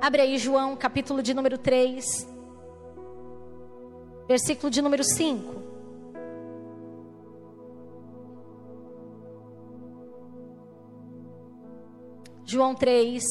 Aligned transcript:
Abre 0.00 0.22
aí 0.22 0.38
João, 0.38 0.74
capítulo 0.76 1.22
de 1.22 1.34
número 1.34 1.58
3, 1.58 2.26
versículo 4.26 4.70
de 4.70 4.80
número 4.80 5.04
5. 5.04 5.60
João 12.46 12.74
3, 12.74 13.22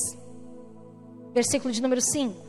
versículo 1.34 1.74
de 1.74 1.82
número 1.82 2.02
5. 2.02 2.49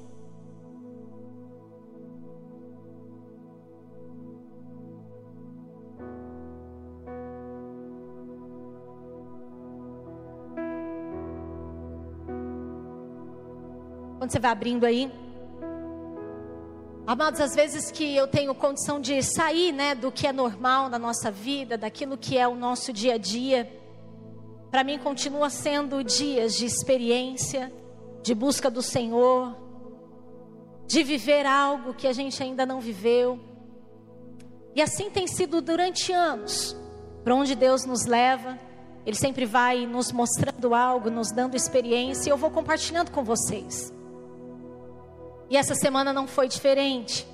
Quando 14.31 14.35
você 14.35 14.39
vai 14.39 14.53
abrindo 14.53 14.87
aí. 14.87 15.13
Amados, 17.05 17.41
às 17.41 17.53
vezes 17.53 17.91
que 17.91 18.15
eu 18.15 18.29
tenho 18.29 18.55
condição 18.55 19.01
de 19.01 19.21
sair, 19.25 19.73
né, 19.73 19.93
do 19.93 20.13
que 20.13 20.25
é 20.25 20.33
normal 20.33 20.89
na 20.89 21.01
nossa 21.01 21.33
vida, 21.33 21.77
daquilo 21.77 22.17
que 22.17 22.39
é 22.39 22.47
o 22.47 22.55
nosso 22.55 22.93
dia 22.93 23.15
a 23.15 23.19
dia, 23.19 23.69
para 24.71 24.85
mim 24.85 25.01
continua 25.01 25.51
sendo 25.51 26.05
dias 26.05 26.55
de 26.55 26.65
experiência, 26.65 27.73
de 28.23 28.33
busca 28.33 28.71
do 28.71 28.81
Senhor, 28.81 29.57
de 30.87 31.03
viver 31.03 31.45
algo 31.45 31.93
que 31.93 32.07
a 32.07 32.13
gente 32.13 32.41
ainda 32.41 32.65
não 32.65 32.79
viveu. 32.79 33.37
E 34.77 34.81
assim 34.81 35.11
tem 35.11 35.27
sido 35.27 35.61
durante 35.61 36.13
anos. 36.13 36.77
Para 37.25 37.35
onde 37.35 37.57
Deus 37.57 37.85
nos 37.85 38.07
leva, 38.07 38.57
Ele 39.05 39.17
sempre 39.17 39.45
vai 39.45 39.87
nos 39.87 40.13
mostrando 40.13 40.73
algo, 40.73 41.11
nos 41.11 41.33
dando 41.33 41.57
experiência, 41.57 42.31
e 42.31 42.33
eu 42.33 42.37
vou 42.37 42.53
compartilhando 42.53 43.11
com 43.11 43.25
vocês. 43.25 43.93
E 45.51 45.57
essa 45.57 45.75
semana 45.75 46.13
não 46.13 46.29
foi 46.29 46.47
diferente. 46.47 47.27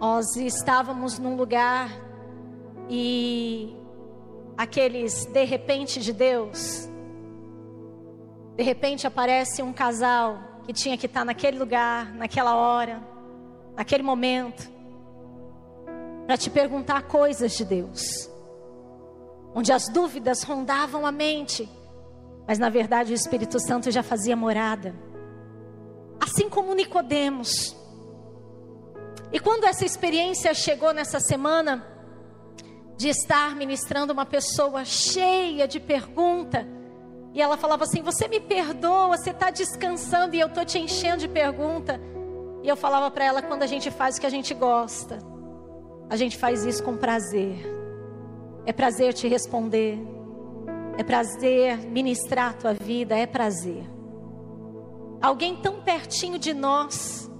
Nós 0.00 0.34
estávamos 0.34 1.16
num 1.16 1.36
lugar 1.36 1.90
e 2.90 3.72
aqueles 4.58 5.26
de 5.26 5.44
repente 5.44 6.00
de 6.00 6.12
Deus. 6.12 6.88
De 8.56 8.64
repente 8.64 9.06
aparece 9.06 9.62
um 9.62 9.72
casal 9.72 10.38
que 10.66 10.72
tinha 10.72 10.98
que 10.98 11.06
estar 11.06 11.24
naquele 11.24 11.56
lugar, 11.56 12.12
naquela 12.14 12.56
hora, 12.56 13.00
naquele 13.76 14.02
momento, 14.02 14.68
para 16.26 16.36
te 16.36 16.50
perguntar 16.50 17.02
coisas 17.02 17.52
de 17.52 17.64
Deus, 17.64 18.28
onde 19.54 19.72
as 19.72 19.84
dúvidas 19.92 20.42
rondavam 20.42 21.06
a 21.06 21.12
mente, 21.12 21.68
mas 22.48 22.58
na 22.58 22.68
verdade 22.68 23.12
o 23.12 23.14
Espírito 23.14 23.60
Santo 23.60 23.88
já 23.92 24.02
fazia 24.02 24.34
morada, 24.34 24.92
assim 26.36 26.50
como 26.50 26.74
Nicodemos. 26.74 27.74
E 29.32 29.40
quando 29.40 29.64
essa 29.64 29.86
experiência 29.86 30.52
chegou 30.52 30.92
nessa 30.92 31.18
semana, 31.18 31.84
de 32.96 33.08
estar 33.08 33.56
ministrando 33.56 34.12
uma 34.12 34.26
pessoa 34.26 34.84
cheia 34.84 35.66
de 35.66 35.80
pergunta. 35.80 36.66
E 37.32 37.40
ela 37.40 37.56
falava 37.56 37.84
assim: 37.84 38.02
Você 38.02 38.28
me 38.28 38.38
perdoa, 38.38 39.16
você 39.16 39.30
está 39.30 39.50
descansando 39.50 40.36
e 40.36 40.40
eu 40.40 40.46
estou 40.46 40.64
te 40.64 40.78
enchendo 40.78 41.18
de 41.18 41.28
pergunta. 41.28 41.98
E 42.62 42.68
eu 42.68 42.76
falava 42.76 43.10
para 43.10 43.24
ela: 43.24 43.42
Quando 43.42 43.62
a 43.62 43.66
gente 43.66 43.90
faz 43.90 44.16
o 44.16 44.20
que 44.20 44.26
a 44.26 44.30
gente 44.30 44.52
gosta, 44.52 45.18
a 46.08 46.16
gente 46.16 46.36
faz 46.36 46.64
isso 46.64 46.82
com 46.82 46.96
prazer. 46.96 47.56
É 48.66 48.72
prazer 48.72 49.14
te 49.14 49.28
responder, 49.28 49.98
é 50.98 51.02
prazer 51.02 51.78
ministrar 51.78 52.50
a 52.50 52.54
tua 52.54 52.74
vida, 52.74 53.16
é 53.16 53.26
prazer. 53.26 53.95
Alguém 55.20 55.56
tão 55.56 55.80
pertinho 55.80 56.38
de 56.38 56.52
nós, 56.52 57.30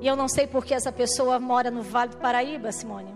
e 0.00 0.06
eu 0.06 0.16
não 0.16 0.28
sei 0.28 0.46
porque 0.46 0.74
essa 0.74 0.92
pessoa 0.92 1.38
mora 1.38 1.70
no 1.70 1.82
Vale 1.82 2.12
do 2.12 2.16
Paraíba, 2.18 2.72
Simone. 2.72 3.14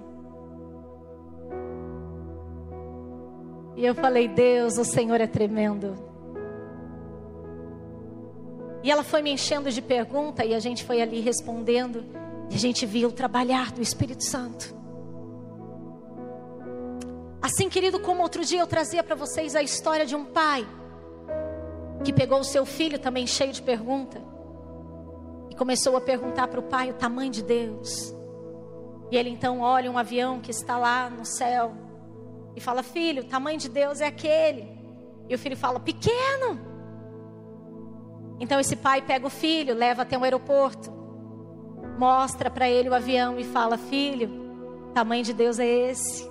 E 3.77 3.85
eu 3.85 3.95
falei: 3.95 4.29
Deus, 4.29 4.77
o 4.79 4.85
Senhor 4.85 5.21
é 5.21 5.27
tremendo. 5.27 5.97
E 8.83 8.91
ela 8.91 9.05
foi 9.05 9.23
me 9.23 9.31
enchendo 9.31 9.71
de 9.71 9.81
pergunta 9.81 10.45
e 10.45 10.55
a 10.55 10.59
gente 10.59 10.85
foi 10.85 11.01
ali 11.01 11.21
respondendo. 11.21 12.05
E 12.51 12.55
a 12.55 12.59
gente 12.59 12.85
viu 12.85 13.09
o 13.09 13.13
trabalhar 13.13 13.71
do 13.71 13.81
Espírito 13.81 14.25
Santo. 14.25 14.75
Assim, 17.41 17.69
querido, 17.69 17.99
como 18.01 18.23
outro 18.23 18.45
dia 18.45 18.61
eu 18.61 18.67
trazia 18.67 19.03
para 19.03 19.15
vocês 19.15 19.55
a 19.57 19.63
história 19.63 20.05
de 20.05 20.15
um 20.15 20.25
pai 20.25 20.67
que 22.05 22.13
pegou 22.13 22.41
o 22.41 22.45
seu 22.45 22.65
filho 22.67 22.99
também 22.99 23.27
cheio 23.27 23.53
de 23.53 23.63
pergunta 23.63 24.21
e 25.51 25.55
começou 25.55 25.97
a 25.97 26.01
perguntar 26.01 26.49
para 26.49 26.61
o 26.61 26.63
pai 26.63 26.91
o 26.91 26.95
tamanho 26.95 27.31
de 27.31 27.43
Deus. 27.43 28.15
E 29.11 29.17
ele 29.17 29.29
então 29.29 29.61
olha 29.61 29.91
um 29.91 29.99
avião 29.99 30.41
que 30.41 30.51
está 30.51 30.79
lá 30.79 31.11
no 31.11 31.25
céu 31.25 31.73
e 32.57 32.61
fala: 32.61 32.83
Filho, 32.83 33.23
o 33.23 33.27
tamanho 33.27 33.59
de 33.59 33.69
Deus 33.69 34.01
é 34.01 34.07
aquele. 34.07 34.67
E 35.29 35.35
o 35.35 35.39
filho 35.39 35.57
fala: 35.57 35.79
Pequeno. 35.79 36.73
Então 38.41 38.59
esse 38.59 38.75
pai 38.75 39.03
pega 39.03 39.27
o 39.27 39.31
filho, 39.31 39.75
leva 39.75 40.03
até 40.03 40.17
um 40.19 40.25
aeroporto, 40.25 40.91
mostra 41.99 42.51
para 42.51 42.69
ele 42.69 42.89
o 42.89 42.95
avião 42.95 43.39
e 43.39 43.45
fala: 43.45 43.77
Filho, 43.77 44.31
o 44.89 44.93
tamanho 44.93 45.23
de 45.23 45.35
Deus 45.35 45.59
é 45.59 45.67
esse. 45.67 46.27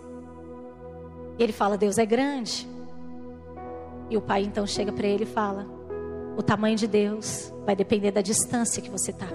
E 1.38 1.44
ele 1.44 1.53
fala: 1.53 1.78
Deus 1.78 1.98
é 1.98 2.06
grande. 2.06 2.68
E 4.11 4.17
o 4.17 4.22
pai 4.22 4.44
então 4.44 4.67
chega 4.67 4.91
para 4.91 5.07
ele 5.07 5.23
e 5.23 5.25
fala: 5.25 5.66
O 6.38 6.44
tamanho 6.44 6.75
de 6.75 6.85
Deus 6.85 7.51
vai 7.66 7.77
depender 7.77 8.11
da 8.11 8.22
distância 8.22 8.81
que 8.81 8.89
você 8.89 9.11
está. 9.11 9.27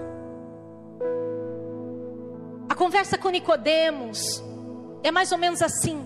A 2.69 2.75
conversa 2.75 3.17
com 3.17 3.29
Nicodemos 3.29 4.43
é 5.03 5.09
mais 5.09 5.31
ou 5.31 5.39
menos 5.39 5.63
assim. 5.63 6.05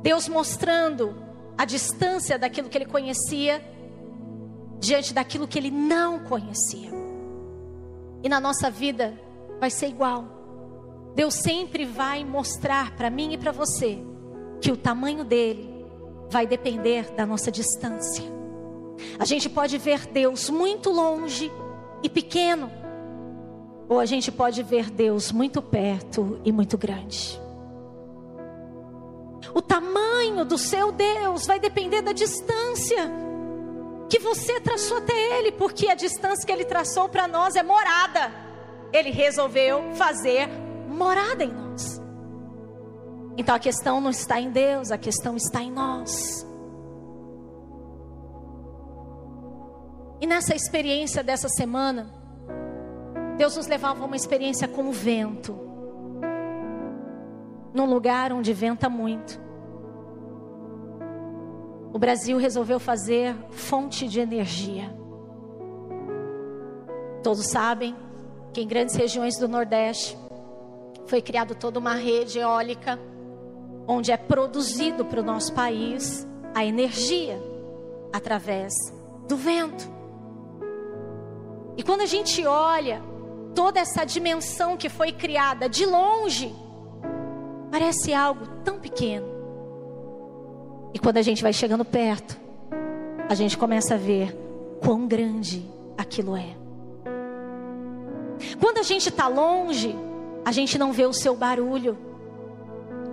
Deus 0.00 0.28
mostrando 0.28 1.12
a 1.58 1.64
distância 1.64 2.38
daquilo 2.38 2.68
que 2.68 2.78
ele 2.78 2.86
conhecia 2.86 3.60
diante 4.78 5.12
daquilo 5.12 5.48
que 5.48 5.58
ele 5.58 5.72
não 5.72 6.20
conhecia. 6.20 6.90
E 8.22 8.28
na 8.28 8.38
nossa 8.38 8.70
vida 8.70 9.18
vai 9.58 9.70
ser 9.70 9.88
igual. 9.88 10.24
Deus 11.16 11.34
sempre 11.34 11.84
vai 11.84 12.24
mostrar 12.24 12.94
para 12.94 13.10
mim 13.10 13.32
e 13.32 13.38
para 13.38 13.50
você 13.50 13.98
que 14.60 14.70
o 14.70 14.76
tamanho 14.76 15.24
dele 15.24 15.79
vai 16.30 16.46
depender 16.46 17.10
da 17.12 17.26
nossa 17.26 17.50
distância. 17.50 18.24
A 19.18 19.24
gente 19.24 19.48
pode 19.48 19.76
ver 19.76 20.06
Deus 20.06 20.48
muito 20.48 20.90
longe 20.90 21.50
e 22.02 22.08
pequeno, 22.08 22.70
ou 23.88 23.98
a 23.98 24.06
gente 24.06 24.30
pode 24.30 24.62
ver 24.62 24.90
Deus 24.90 25.32
muito 25.32 25.60
perto 25.60 26.40
e 26.44 26.52
muito 26.52 26.78
grande. 26.78 27.40
O 29.52 29.60
tamanho 29.60 30.44
do 30.44 30.56
seu 30.56 30.92
Deus 30.92 31.46
vai 31.46 31.58
depender 31.58 32.02
da 32.02 32.12
distância 32.12 33.10
que 34.08 34.18
você 34.18 34.60
traçou 34.60 34.98
até 34.98 35.38
Ele, 35.38 35.52
porque 35.52 35.88
a 35.88 35.94
distância 35.94 36.44
que 36.46 36.52
Ele 36.52 36.64
traçou 36.64 37.08
para 37.08 37.26
nós 37.26 37.54
é 37.56 37.62
morada. 37.62 38.32
Ele 38.92 39.10
resolveu 39.10 39.94
fazer 39.94 40.48
morada 40.88 41.44
em 41.44 41.52
nós. 41.52 41.99
Então 43.40 43.54
a 43.54 43.58
questão 43.58 44.02
não 44.02 44.10
está 44.10 44.38
em 44.38 44.50
Deus, 44.50 44.90
a 44.90 44.98
questão 44.98 45.34
está 45.34 45.62
em 45.62 45.72
nós. 45.72 46.46
E 50.20 50.26
nessa 50.26 50.54
experiência 50.54 51.24
dessa 51.24 51.48
semana, 51.48 52.12
Deus 53.38 53.56
nos 53.56 53.66
levava 53.66 54.02
a 54.02 54.06
uma 54.06 54.14
experiência 54.14 54.68
com 54.68 54.90
o 54.90 54.92
vento 54.92 55.58
num 57.72 57.86
lugar 57.86 58.30
onde 58.30 58.52
venta 58.52 58.90
muito. 58.90 59.40
O 61.94 61.98
Brasil 61.98 62.36
resolveu 62.36 62.78
fazer 62.78 63.34
fonte 63.52 64.06
de 64.06 64.20
energia. 64.20 64.94
Todos 67.22 67.46
sabem 67.46 67.96
que 68.52 68.60
em 68.60 68.68
grandes 68.68 68.96
regiões 68.96 69.38
do 69.38 69.48
Nordeste 69.48 70.14
foi 71.06 71.22
criada 71.22 71.54
toda 71.54 71.78
uma 71.78 71.94
rede 71.94 72.38
eólica 72.38 72.98
onde 73.90 74.12
é 74.12 74.16
produzido 74.16 75.04
para 75.04 75.20
o 75.20 75.24
nosso 75.24 75.52
país 75.52 76.26
a 76.54 76.64
energia 76.64 77.40
através 78.12 78.72
do 79.28 79.36
vento. 79.36 79.88
E 81.76 81.82
quando 81.82 82.02
a 82.02 82.06
gente 82.06 82.46
olha 82.46 83.02
toda 83.54 83.80
essa 83.80 84.04
dimensão 84.04 84.76
que 84.76 84.88
foi 84.88 85.12
criada 85.12 85.68
de 85.68 85.86
longe, 85.86 86.54
Parece 87.70 88.12
algo 88.12 88.46
tão 88.64 88.80
pequeno. 88.80 89.26
E 90.92 90.98
quando 90.98 91.18
a 91.18 91.22
gente 91.22 91.42
vai 91.42 91.52
chegando 91.52 91.84
perto, 91.84 92.36
a 93.28 93.34
gente 93.34 93.56
começa 93.56 93.94
a 93.94 93.96
ver 93.96 94.36
quão 94.84 95.06
grande 95.06 95.64
aquilo 95.96 96.34
é. 96.36 96.56
Quando 98.60 98.78
a 98.78 98.82
gente 98.82 99.08
está 99.08 99.28
longe, 99.28 99.94
a 100.44 100.50
gente 100.50 100.76
não 100.78 100.92
vê 100.92 101.06
o 101.06 101.12
seu 101.12 101.36
barulho. 101.36 101.96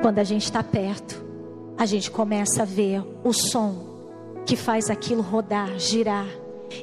Quando 0.02 0.20
a 0.20 0.24
gente 0.24 0.44
está 0.44 0.64
perto, 0.64 1.24
a 1.78 1.86
gente 1.86 2.10
começa 2.12 2.64
a 2.64 2.66
ver 2.66 3.04
o 3.24 3.34
som 3.34 3.86
que 4.46 4.56
faz 4.56 4.90
aquilo 4.90 5.22
rodar, 5.22 5.78
girar. 5.78 6.28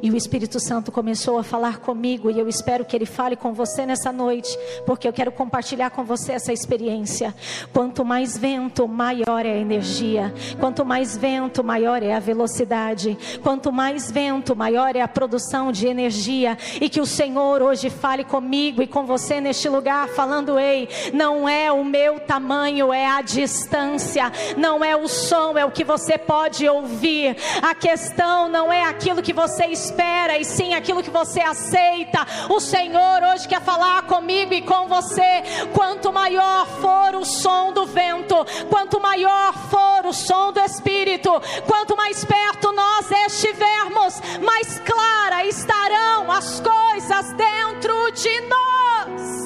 E 0.02 0.10
o 0.10 0.16
Espírito 0.16 0.60
Santo 0.60 0.92
começou 0.92 1.38
a 1.38 1.42
falar 1.42 1.78
comigo 1.78 2.30
e 2.30 2.38
eu 2.38 2.48
espero 2.48 2.84
que 2.84 2.96
ele 2.96 3.06
fale 3.06 3.36
com 3.36 3.52
você 3.52 3.86
nessa 3.86 4.12
noite, 4.12 4.56
porque 4.86 5.06
eu 5.06 5.12
quero 5.12 5.32
compartilhar 5.32 5.90
com 5.90 6.04
você 6.04 6.32
essa 6.32 6.52
experiência. 6.52 7.34
Quanto 7.72 8.04
mais 8.04 8.36
vento, 8.36 8.86
maior 8.86 9.44
é 9.44 9.52
a 9.52 9.56
energia. 9.56 10.32
Quanto 10.58 10.84
mais 10.84 11.16
vento, 11.16 11.62
maior 11.62 12.02
é 12.02 12.14
a 12.14 12.20
velocidade. 12.20 13.16
Quanto 13.42 13.72
mais 13.72 14.10
vento, 14.10 14.56
maior 14.56 14.96
é 14.96 15.00
a 15.00 15.08
produção 15.08 15.72
de 15.72 15.86
energia. 15.86 16.56
E 16.80 16.88
que 16.88 17.00
o 17.00 17.06
Senhor 17.06 17.62
hoje 17.62 17.90
fale 17.90 18.24
comigo 18.24 18.82
e 18.82 18.86
com 18.86 19.04
você 19.04 19.40
neste 19.40 19.68
lugar, 19.68 20.08
falando: 20.08 20.58
ei, 20.58 20.88
não 21.12 21.48
é 21.48 21.70
o 21.70 21.84
meu 21.84 22.20
tamanho, 22.20 22.92
é 22.92 23.06
a 23.06 23.22
distância. 23.22 24.30
Não 24.56 24.84
é 24.84 24.96
o 24.96 25.08
som, 25.08 25.56
é 25.56 25.64
o 25.64 25.70
que 25.70 25.84
você 25.84 26.18
pode 26.18 26.68
ouvir. 26.68 27.36
A 27.62 27.74
questão 27.74 28.48
não 28.48 28.72
é 28.72 28.84
aquilo 28.84 29.22
que 29.22 29.32
você 29.32 29.66
espera, 29.84 30.38
e 30.38 30.44
sim 30.44 30.74
aquilo 30.74 31.02
que 31.02 31.10
você 31.10 31.40
aceita. 31.40 32.26
O 32.48 32.58
Senhor 32.60 33.22
hoje 33.22 33.46
quer 33.46 33.60
falar 33.60 34.02
comigo 34.02 34.54
e 34.54 34.62
com 34.62 34.88
você. 34.88 35.42
Quanto 35.72 36.12
maior 36.12 36.66
for 36.66 37.14
o 37.16 37.24
som 37.24 37.72
do 37.72 37.86
vento, 37.86 38.36
quanto 38.70 39.00
maior 39.00 39.52
for 39.70 40.06
o 40.06 40.12
som 40.12 40.52
do 40.52 40.60
Espírito, 40.60 41.30
quanto 41.66 41.96
mais 41.96 42.24
perto 42.24 42.72
nós 42.72 43.10
estivermos, 43.26 44.20
mais 44.42 44.78
clara 44.80 45.44
estarão 45.46 46.30
as 46.30 46.60
coisas 46.60 47.32
dentro 47.34 48.10
de 48.12 48.40
nós. 48.40 49.44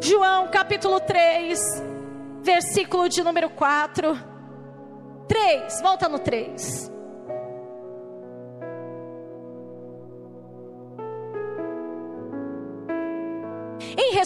João 0.00 0.48
capítulo 0.48 0.98
3, 0.98 1.58
versículo 2.42 3.08
de 3.08 3.22
número 3.22 3.48
4. 3.50 4.18
3, 5.28 5.80
volta 5.80 6.08
no 6.08 6.18
3. 6.18 6.91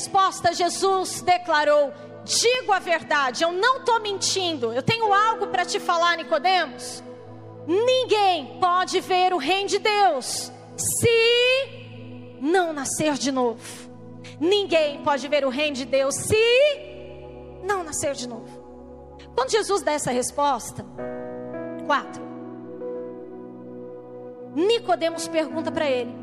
Resposta, 0.06 0.53
Jesus 0.53 1.20
declarou: 1.20 1.93
Digo 2.25 2.73
a 2.73 2.79
verdade, 2.79 3.43
eu 3.43 3.53
não 3.53 3.79
estou 3.79 4.00
mentindo. 4.00 4.73
Eu 4.73 4.82
tenho 4.82 5.12
algo 5.12 5.49
para 5.49 5.64
te 5.64 5.81
falar, 5.81 6.17
Nicodemos. 6.17 7.03
Ninguém 7.67 8.58
pode 8.61 9.00
ver 9.00 9.35
o 9.35 9.38
reino 9.38 9.69
de 9.69 9.79
Deus 9.79 10.53
se 10.76 12.38
não 12.41 12.73
nascer 12.73 13.14
de 13.14 13.32
novo. 13.32 13.61
Ninguém 14.38 15.03
pode 15.03 15.26
ver 15.26 15.44
o 15.44 15.49
reino 15.49 15.75
de 15.75 15.85
Deus 15.85 16.14
se 16.14 17.61
não 17.64 17.82
nascer 17.82 18.12
de 18.12 18.29
novo. 18.29 18.64
Quando 19.35 19.50
Jesus 19.50 19.82
dá 19.82 19.93
essa 19.93 20.12
resposta, 20.12 20.85
quatro, 21.87 22.23
Nicodemos 24.55 25.26
pergunta 25.26 25.73
para 25.73 25.91
ele: 25.91 26.14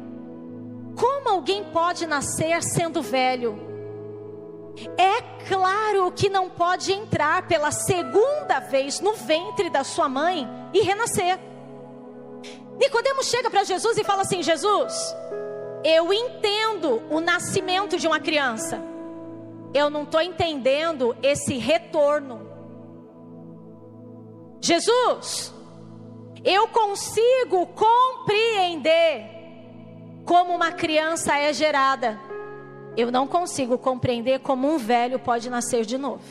Como 0.98 1.28
alguém 1.30 1.66
pode 1.66 2.08
nascer 2.08 2.64
sendo 2.64 3.02
velho? 3.02 3.73
É 4.98 5.22
claro 5.48 6.12
que 6.12 6.30
não 6.30 6.50
pode 6.50 6.92
entrar 6.92 7.48
pela 7.48 7.72
segunda 7.72 8.60
vez 8.60 9.00
no 9.00 9.14
ventre 9.14 9.70
da 9.70 9.84
sua 9.84 10.10
mãe 10.10 10.48
e 10.74 10.82
renascer. 10.82 11.40
Nicodemos 12.78 13.28
chega 13.28 13.50
para 13.50 13.64
Jesus 13.64 13.98
e 13.98 14.04
fala 14.04 14.24
assim: 14.24 14.42
Jesus, 14.42 15.16
eu 15.84 16.12
entendo 16.12 17.02
o 17.10 17.20
nascimento 17.20 17.98
de 17.98 18.08
uma 18.08 18.20
criança. 18.20 18.82
Eu 19.74 19.90
não 19.90 20.04
estou 20.04 20.22
entendendo 20.22 21.16
esse 21.22 21.58
retorno. 21.58 22.52
Jesus, 24.62 25.54
eu 26.44 26.68
consigo 26.68 27.68
compreender 27.68 29.30
como 30.26 30.54
uma 30.54 30.72
criança 30.72 31.38
é 31.38 31.52
gerada. 31.52 32.33
Eu 32.96 33.12
não 33.12 33.28
consigo 33.28 33.78
compreender 33.78 34.40
como 34.40 34.68
um 34.68 34.78
velho 34.78 35.20
pode 35.20 35.50
nascer 35.50 35.86
de 35.86 35.98
novo. 35.98 36.24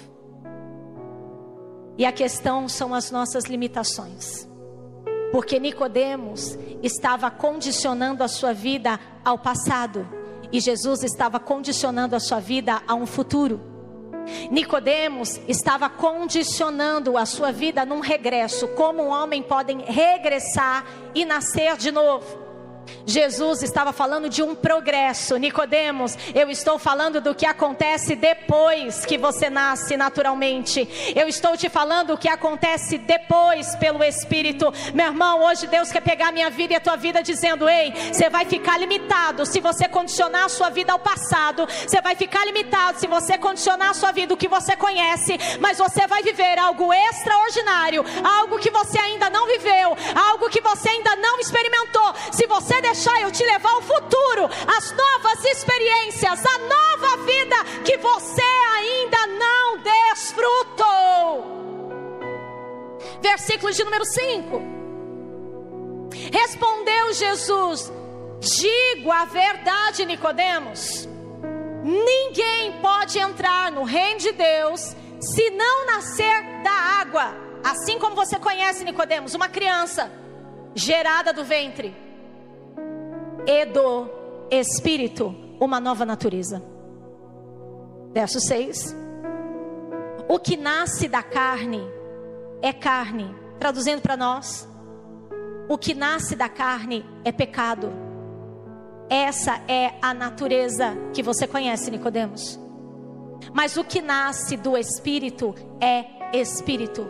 E 1.99 2.07
a 2.07 2.13
questão 2.13 2.69
são 2.69 2.95
as 2.95 3.11
nossas 3.11 3.45
limitações. 3.45 4.49
Porque 5.31 5.59
Nicodemos 5.59 6.59
estava 6.83 7.31
condicionando 7.31 8.23
a 8.23 8.29
sua 8.29 8.53
vida 8.53 9.01
ao 9.25 9.39
passado 9.39 10.07
e 10.53 10.61
Jesus 10.61 11.03
estava 11.03 11.41
condicionando 11.41 12.15
a 12.15 12.21
sua 12.21 12.39
vida 12.39 12.83
a 12.87 12.95
um 12.95 13.07
futuro. 13.07 13.61
Nicodemos 14.51 15.41
estava 15.49 15.89
condicionando 15.89 17.17
a 17.17 17.27
sua 17.27 17.51
vida 17.51 17.85
num 17.85 18.01
regresso, 18.01 18.69
como 18.69 19.03
um 19.03 19.09
homem 19.09 19.43
pode 19.43 19.73
regressar 19.73 20.85
e 21.15 21.25
nascer 21.25 21.77
de 21.77 21.91
novo. 21.91 22.42
Jesus 23.07 23.63
estava 23.63 23.93
falando 23.93 24.29
de 24.29 24.43
um 24.43 24.55
progresso. 24.55 25.37
Nicodemos, 25.37 26.17
eu 26.35 26.51
estou 26.51 26.79
falando 26.79 27.21
do 27.21 27.35
que 27.35 27.47
acontece 27.47 28.15
depois 28.15 29.05
que 29.05 29.19
você 29.19 29.51
nasce 29.51 29.97
naturalmente. 29.97 30.89
Eu 31.15 31.29
estou 31.29 31.57
te 31.57 31.69
falando 31.69 32.15
o 32.15 32.19
que 32.19 32.29
acontece 32.29 32.99
depois 32.99 33.75
pelo 33.77 34.05
Espírito. 34.05 34.73
Meu 34.95 35.07
irmão, 35.07 35.45
hoje 35.45 35.67
Deus 35.67 35.91
quer 35.91 36.01
pegar 36.01 36.33
minha 36.33 36.51
vida 36.51 36.75
e 36.75 36.77
a 36.77 36.81
tua 36.81 36.97
vida 36.97 37.23
dizendo: 37.23 37.69
"Ei, 37.69 37.93
você 38.13 38.29
vai 38.31 38.45
ficar 38.45 38.79
limitado 38.79 39.45
se 39.45 39.61
você 39.61 39.89
condicionar 39.89 40.45
a 40.45 40.49
sua 40.49 40.71
vida 40.71 40.93
ao 40.93 40.99
passado. 40.99 41.67
Você 41.67 42.01
vai 42.01 42.15
ficar 42.15 42.45
limitado 42.45 42.99
se 42.99 43.07
você 43.07 43.37
condicionar 43.37 43.91
a 43.91 43.95
sua 43.95 44.13
vida 44.13 44.35
o 44.35 44.37
que 44.37 44.49
você 44.49 44.77
conhece, 44.77 45.39
mas 45.61 45.79
você 45.79 46.07
vai 46.07 46.23
viver 46.23 46.59
algo 46.59 46.93
extraordinário, 46.93 48.05
algo 48.25 48.59
que 48.59 48.71
você 48.71 48.99
ainda 48.99 49.29
não 49.29 49.47
viveu, 49.47 49.97
algo 50.31 50.49
que 50.49 50.61
você 50.61 50.89
ainda 50.89 51.17
não 51.17 51.39
experimentou. 51.41 52.15
Se 52.33 52.47
você 52.47 52.72
deixar 52.81 53.21
eu 53.21 53.31
te 53.31 53.45
levar 53.45 53.71
ao 53.71 53.83
futuro, 53.83 54.45
as 54.77 54.93
novas 54.93 55.45
experiências, 55.45 56.41
a 56.45 56.59
nova 56.59 57.17
vida 57.25 57.57
que 57.85 57.97
você 57.99 58.43
ainda 58.77 59.27
não 59.27 59.79
desfrutou. 59.79 61.53
Versículo 63.21 63.73
de 63.73 63.85
número 63.85 64.05
5. 64.05 64.63
Respondeu 66.33 67.13
Jesus: 67.13 67.93
Digo 68.41 69.11
a 69.11 69.25
verdade, 69.25 70.05
Nicodemos. 70.05 71.09
Ninguém 71.83 72.81
pode 72.81 73.19
entrar 73.19 73.73
no 73.73 73.83
reino 73.83 74.21
de 74.21 74.33
Deus 74.33 74.95
se 75.21 75.51
não 75.51 75.87
nascer 75.87 76.63
da 76.63 76.73
água. 77.01 77.35
Assim 77.65 77.99
como 77.99 78.15
você 78.15 78.39
conhece 78.39 78.85
Nicodemos, 78.85 79.35
uma 79.35 79.49
criança 79.49 80.11
gerada 80.75 81.33
do 81.33 81.45
ventre 81.45 82.12
e 83.47 83.65
do 83.67 84.09
Espírito 84.51 85.35
uma 85.61 85.81
nova 85.81 86.05
natureza. 86.05 86.63
Verso 88.13 88.41
6. 88.41 88.95
O 90.29 90.39
que 90.39 90.57
nasce 90.57 91.09
da 91.09 91.23
carne 91.23 91.83
é 92.61 92.73
carne. 92.73 93.35
Traduzindo 93.59 94.03
para 94.03 94.17
nós, 94.17 94.69
o 95.69 95.79
que 95.79 95.95
nasce 95.95 96.35
da 96.35 96.49
carne 96.49 97.05
é 97.25 97.31
pecado. 97.31 97.93
Essa 99.09 99.61
é 99.69 99.95
a 100.03 100.13
natureza 100.13 100.97
que 101.13 101.23
você 101.23 101.47
conhece, 101.47 101.91
Nicodemos. 101.91 102.59
Mas 103.53 103.77
o 103.77 103.85
que 103.85 104.01
nasce 104.01 104.57
do 104.57 104.77
espírito 104.77 105.55
é 105.81 106.37
espírito. 106.39 107.07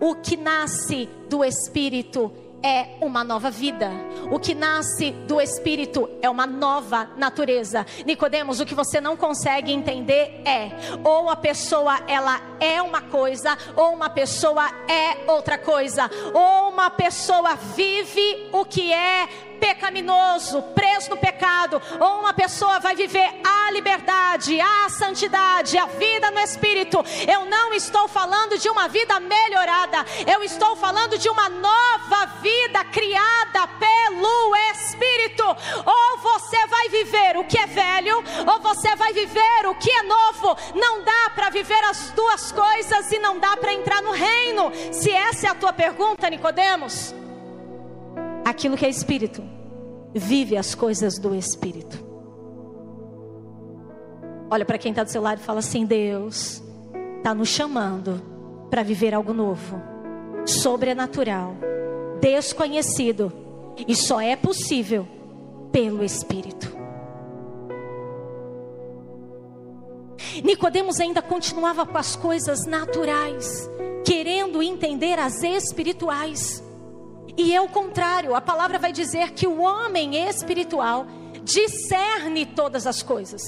O 0.00 0.16
que 0.16 0.36
nasce 0.36 1.08
do 1.28 1.44
espírito 1.44 2.32
é 2.62 2.86
uma 3.00 3.24
nova 3.24 3.50
vida. 3.50 3.90
O 4.30 4.38
que 4.38 4.54
nasce 4.54 5.10
do 5.26 5.40
Espírito 5.40 6.08
é 6.22 6.30
uma 6.30 6.46
nova 6.46 7.10
natureza. 7.16 7.84
Nicodemos, 8.06 8.60
o 8.60 8.66
que 8.66 8.74
você 8.74 9.00
não 9.00 9.16
consegue 9.16 9.72
entender 9.72 10.42
é 10.44 10.70
ou 11.04 11.28
a 11.28 11.36
pessoa 11.36 12.00
ela 12.06 12.40
é 12.60 12.80
uma 12.80 13.02
coisa 13.02 13.56
ou 13.76 13.92
uma 13.92 14.08
pessoa 14.08 14.66
é 14.88 15.30
outra 15.30 15.58
coisa. 15.58 16.10
Ou 16.32 16.70
uma 16.70 16.90
pessoa 16.90 17.54
vive 17.56 18.48
o 18.52 18.64
que 18.64 18.92
é 18.92 19.51
pecaminoso, 19.62 20.60
preso 20.74 21.10
no 21.10 21.16
pecado, 21.16 21.80
ou 22.00 22.18
uma 22.18 22.34
pessoa 22.34 22.80
vai 22.80 22.96
viver 22.96 23.30
a 23.44 23.70
liberdade, 23.70 24.60
a 24.60 24.88
santidade, 24.88 25.78
a 25.78 25.86
vida 25.86 26.32
no 26.32 26.40
Espírito. 26.40 26.98
Eu 27.32 27.44
não 27.44 27.72
estou 27.72 28.08
falando 28.08 28.58
de 28.58 28.68
uma 28.68 28.88
vida 28.88 29.20
melhorada, 29.20 30.04
eu 30.26 30.42
estou 30.42 30.74
falando 30.74 31.16
de 31.16 31.28
uma 31.28 31.48
nova 31.48 32.26
vida 32.42 32.82
criada 32.86 33.68
pelo 33.78 34.56
Espírito. 34.72 35.44
Ou 35.44 36.18
você 36.18 36.66
vai 36.66 36.88
viver 36.88 37.36
o 37.36 37.44
que 37.44 37.56
é 37.58 37.66
velho, 37.66 38.16
ou 38.52 38.58
você 38.60 38.96
vai 38.96 39.12
viver 39.12 39.66
o 39.66 39.76
que 39.76 39.92
é 39.92 40.02
novo. 40.02 40.56
Não 40.74 41.04
dá 41.04 41.30
para 41.36 41.50
viver 41.50 41.84
as 41.84 42.10
duas 42.10 42.50
coisas 42.50 43.12
e 43.12 43.18
não 43.20 43.38
dá 43.38 43.56
para 43.56 43.72
entrar 43.72 44.02
no 44.02 44.10
reino. 44.10 44.72
Se 44.92 45.12
essa 45.12 45.46
é 45.46 45.50
a 45.50 45.54
tua 45.54 45.72
pergunta, 45.72 46.28
Nicodemos, 46.28 47.14
aquilo 48.44 48.76
que 48.76 48.86
é 48.86 48.88
espírito, 48.88 49.42
vive 50.14 50.56
as 50.56 50.74
coisas 50.74 51.18
do 51.18 51.34
espírito. 51.34 51.98
Olha 54.50 54.64
para 54.64 54.78
quem 54.78 54.90
está 54.90 55.02
do 55.02 55.10
seu 55.10 55.22
lado 55.22 55.40
e 55.40 55.44
fala 55.44 55.60
assim: 55.60 55.86
Deus 55.86 56.62
está 57.16 57.34
nos 57.34 57.48
chamando 57.48 58.20
para 58.70 58.82
viver 58.82 59.14
algo 59.14 59.32
novo, 59.32 59.80
sobrenatural, 60.44 61.54
desconhecido 62.20 63.32
e 63.86 63.94
só 63.96 64.20
é 64.20 64.36
possível 64.36 65.06
pelo 65.70 66.04
Espírito. 66.04 66.70
Nicodemos 70.44 71.00
ainda 71.00 71.20
continuava 71.20 71.84
com 71.84 71.98
as 71.98 72.16
coisas 72.16 72.66
naturais, 72.66 73.68
querendo 74.04 74.62
entender 74.62 75.18
as 75.18 75.42
espirituais. 75.42 76.62
E 77.36 77.54
é 77.54 77.60
o 77.60 77.68
contrário, 77.68 78.34
a 78.34 78.40
palavra 78.40 78.78
vai 78.78 78.92
dizer 78.92 79.30
que 79.32 79.46
o 79.46 79.60
homem 79.60 80.28
espiritual 80.28 81.06
discerne 81.42 82.46
todas 82.46 82.86
as 82.86 83.02
coisas. 83.02 83.42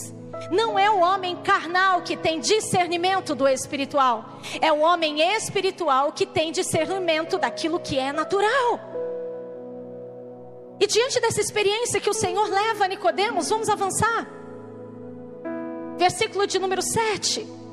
Não 0.50 0.78
é 0.78 0.90
o 0.90 1.00
homem 1.00 1.36
carnal 1.36 2.02
que 2.02 2.16
tem 2.16 2.40
discernimento 2.40 3.34
do 3.34 3.46
espiritual, 3.46 4.40
é 4.60 4.72
o 4.72 4.80
homem 4.80 5.20
espiritual 5.36 6.12
que 6.12 6.26
tem 6.26 6.50
discernimento 6.50 7.38
daquilo 7.38 7.78
que 7.78 7.98
é 7.98 8.12
natural. 8.12 8.80
E 10.80 10.86
diante 10.86 11.20
dessa 11.20 11.40
experiência 11.40 12.00
que 12.00 12.10
o 12.10 12.14
Senhor 12.14 12.48
leva 12.48 12.84
a 12.84 12.88
Nicodemos, 12.88 13.48
vamos 13.48 13.68
avançar. 13.68 14.26
Versículo 15.96 16.46
de 16.46 16.58
número 16.58 16.82
7. 16.82 17.63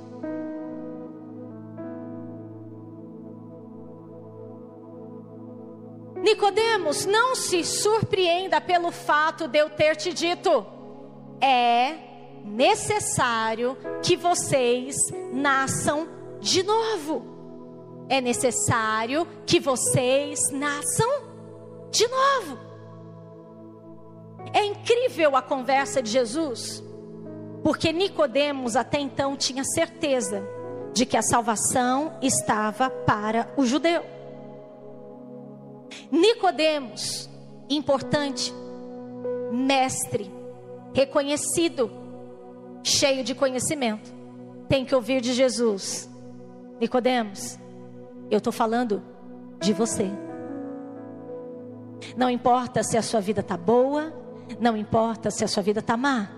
Nicodemos, 6.21 7.05
não 7.05 7.35
se 7.35 7.63
surpreenda 7.63 8.61
pelo 8.61 8.91
fato 8.91 9.47
de 9.47 9.59
eu 9.59 9.69
ter 9.69 9.95
te 9.95 10.13
dito. 10.13 10.65
É 11.41 11.95
necessário 12.45 13.77
que 14.03 14.15
vocês 14.15 14.95
nasçam 15.33 16.07
de 16.39 16.63
novo. 16.63 17.25
É 18.07 18.21
necessário 18.21 19.27
que 19.45 19.59
vocês 19.59 20.39
nasçam 20.51 21.09
de 21.89 22.07
novo. 22.07 22.59
É 24.53 24.65
incrível 24.65 25.35
a 25.35 25.41
conversa 25.41 26.01
de 26.01 26.11
Jesus, 26.11 26.83
porque 27.63 27.91
Nicodemos 27.91 28.75
até 28.75 28.99
então 28.99 29.37
tinha 29.37 29.63
certeza 29.63 30.45
de 30.93 31.05
que 31.05 31.15
a 31.15 31.21
salvação 31.21 32.17
estava 32.21 32.89
para 32.89 33.51
o 33.55 33.65
judeu. 33.65 34.03
Nicodemos, 36.11 37.29
importante, 37.69 38.53
mestre, 39.51 40.31
reconhecido, 40.93 41.91
cheio 42.83 43.23
de 43.23 43.35
conhecimento, 43.35 44.13
tem 44.67 44.85
que 44.85 44.95
ouvir 44.95 45.21
de 45.21 45.33
Jesus. 45.33 46.09
Nicodemos, 46.79 47.57
eu 48.29 48.37
estou 48.37 48.53
falando 48.53 49.03
de 49.59 49.73
você. 49.73 50.09
Não 52.17 52.29
importa 52.29 52.83
se 52.83 52.97
a 52.97 53.01
sua 53.01 53.19
vida 53.19 53.41
está 53.41 53.55
boa, 53.55 54.13
não 54.59 54.75
importa 54.75 55.29
se 55.29 55.43
a 55.43 55.47
sua 55.47 55.61
vida 55.61 55.79
está 55.79 55.95
má. 55.95 56.29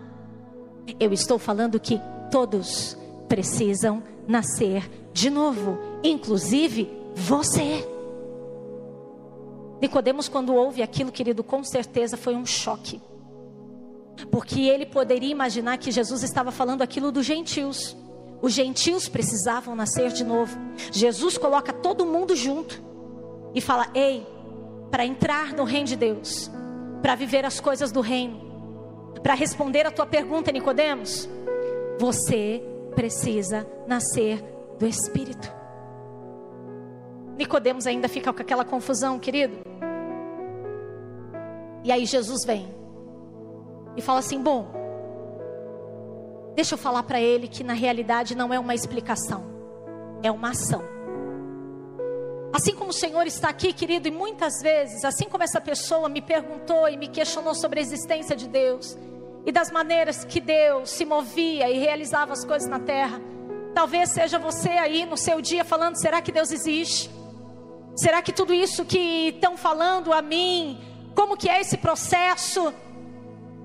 Eu 1.00 1.14
estou 1.14 1.40
falando 1.40 1.80
que 1.80 2.00
todos 2.30 2.98
precisam 3.28 4.04
nascer 4.28 4.90
de 5.14 5.30
novo, 5.30 5.78
inclusive 6.04 6.92
você. 7.16 7.93
Nicodemos, 9.84 10.30
quando 10.30 10.56
ouve 10.56 10.82
aquilo, 10.82 11.12
querido, 11.12 11.44
com 11.44 11.62
certeza 11.62 12.16
foi 12.16 12.38
um 12.38 12.46
choque. 12.46 13.02
Porque 14.32 14.62
ele 14.62 14.86
poderia 14.86 15.30
imaginar 15.30 15.78
que 15.78 15.92
Jesus 15.92 16.24
estava 16.24 16.54
falando 16.54 16.82
aquilo 16.82 17.12
dos 17.12 17.26
gentios. 17.26 17.94
Os 18.42 18.54
gentios 18.54 19.10
precisavam 19.10 19.76
nascer 19.76 20.14
de 20.14 20.24
novo. 20.24 20.58
Jesus 20.90 21.38
coloca 21.38 21.74
todo 21.74 22.06
mundo 22.06 22.34
junto 22.34 22.82
e 23.54 23.60
fala: 23.60 23.90
Ei, 23.94 24.26
para 24.90 25.06
entrar 25.06 25.52
no 25.52 25.66
reino 25.66 25.88
de 25.88 25.98
Deus, 25.98 26.50
para 27.02 27.16
viver 27.16 27.44
as 27.44 27.60
coisas 27.60 27.92
do 27.92 28.00
reino, 28.00 28.40
para 29.22 29.34
responder 29.34 29.86
a 29.86 29.92
tua 29.92 30.06
pergunta, 30.06 30.50
Nicodemos, 30.50 31.28
você 32.00 32.64
precisa 32.96 33.68
nascer 33.86 34.42
do 34.80 34.88
Espírito. 34.88 35.52
Nicodemos 37.36 37.86
ainda 37.86 38.08
fica 38.08 38.32
com 38.32 38.42
aquela 38.42 38.64
confusão, 38.64 39.20
querido. 39.20 39.73
E 41.84 41.92
aí 41.92 42.06
Jesus 42.06 42.46
vem 42.46 42.74
e 43.96 44.02
fala 44.02 44.20
assim: 44.20 44.42
"Bom, 44.42 44.68
deixa 46.56 46.76
eu 46.76 46.78
falar 46.78 47.04
para 47.04 47.20
ele 47.20 47.48
que 47.48 47.64
na 47.64 47.74
realidade 47.74 48.36
não 48.36 48.54
é 48.54 48.60
uma 48.60 48.74
explicação, 48.74 49.44
é 50.22 50.32
uma 50.32 50.50
ação. 50.50 50.94
Assim 52.54 52.76
como 52.76 52.92
o 52.92 52.94
Senhor 52.94 53.26
está 53.26 53.50
aqui, 53.50 53.74
querido, 53.74 54.08
e 54.08 54.12
muitas 54.12 54.62
vezes, 54.62 55.04
assim 55.04 55.28
como 55.28 55.44
essa 55.44 55.60
pessoa 55.60 56.08
me 56.08 56.22
perguntou 56.22 56.88
e 56.88 56.96
me 56.96 57.08
questionou 57.08 57.56
sobre 57.56 57.80
a 57.80 57.82
existência 57.82 58.36
de 58.36 58.48
Deus 58.48 58.96
e 59.44 59.52
das 59.52 59.72
maneiras 59.72 60.24
que 60.24 60.40
Deus 60.40 60.92
se 60.92 61.04
movia 61.04 61.68
e 61.68 61.80
realizava 61.80 62.32
as 62.32 62.46
coisas 62.46 62.70
na 62.70 62.80
terra, 62.80 63.20
talvez 63.74 64.12
seja 64.12 64.38
você 64.38 64.70
aí 64.70 65.04
no 65.04 65.18
seu 65.18 65.42
dia 65.42 65.66
falando: 65.66 65.96
será 66.00 66.22
que 66.22 66.32
Deus 66.32 66.52
existe? 66.52 67.10
Será 67.96 68.22
que 68.22 68.32
tudo 68.32 68.54
isso 68.54 68.86
que 68.86 69.30
estão 69.30 69.58
falando 69.58 70.14
a 70.14 70.22
mim, 70.22 70.80
como 71.16 71.38
que 71.38 71.50
é 71.50 71.62
esse 71.62 71.78
processo? 71.78 72.74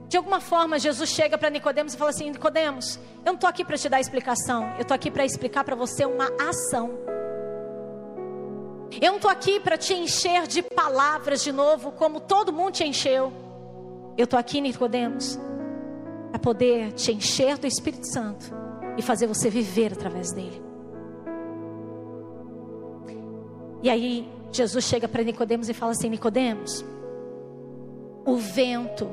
De 0.09 0.17
alguma 0.17 0.41
forma, 0.41 0.79
Jesus 0.79 1.11
chega 1.11 1.37
para 1.37 1.51
Nicodemos 1.51 1.95
e 1.95 1.97
fala 1.97 2.11
assim: 2.11 2.31
Nicodemos, 2.31 2.99
eu 3.19 3.27
não 3.27 3.35
estou 3.35 3.49
aqui 3.49 3.65
para 3.65 3.77
te 3.77 3.89
dar 3.89 4.01
explicação, 4.01 4.73
eu 4.77 4.83
estou 4.83 4.95
aqui 4.95 5.11
para 5.11 5.25
explicar 5.25 5.65
para 5.65 5.77
você 5.77 6.05
uma 6.05 6.31
ação. 6.41 6.99
Eu 9.01 9.11
não 9.11 9.17
estou 9.17 9.31
aqui 9.31 9.61
para 9.61 9.77
te 9.77 9.93
encher 9.93 10.47
de 10.47 10.63
palavras 10.63 11.43
de 11.43 11.53
novo, 11.53 11.93
como 11.93 12.21
todo 12.21 12.53
mundo 12.53 12.73
te 12.73 12.85
encheu. 12.85 13.31
Eu 14.17 14.25
estou 14.25 14.39
aqui, 14.39 14.61
Nicodemos, 14.63 15.39
para 16.31 16.39
poder 16.39 16.93
te 16.93 17.13
encher 17.13 17.59
do 17.59 17.67
Espírito 17.67 18.07
Santo 18.11 18.47
e 18.97 19.03
fazer 19.03 19.27
você 19.27 19.51
viver 19.51 19.93
através 19.93 20.33
dele. 20.33 20.63
E 23.83 23.91
aí 23.91 24.29
Jesus 24.51 24.85
chega 24.87 25.07
para 25.07 25.23
Nicodemos 25.23 25.69
e 25.69 25.75
fala 25.75 25.93
assim: 25.93 26.09
Nicodemos, 26.09 26.85
o 28.29 28.37
vento 28.37 29.09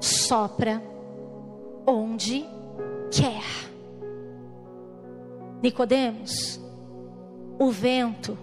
sopra 0.00 0.82
onde 1.86 2.44
quer. 3.08 3.44
Nicodemos, 5.62 6.60
o 7.60 7.70
vento 7.70 8.36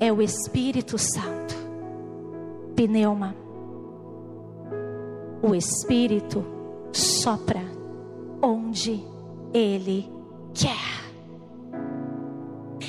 é 0.00 0.12
o 0.12 0.20
Espírito 0.20 0.98
Santo. 0.98 1.54
Pneuma. 2.74 3.36
O 5.40 5.54
Espírito 5.54 6.44
sopra 6.92 7.62
onde 8.42 9.00
ele 9.52 10.10
quer. 10.52 11.04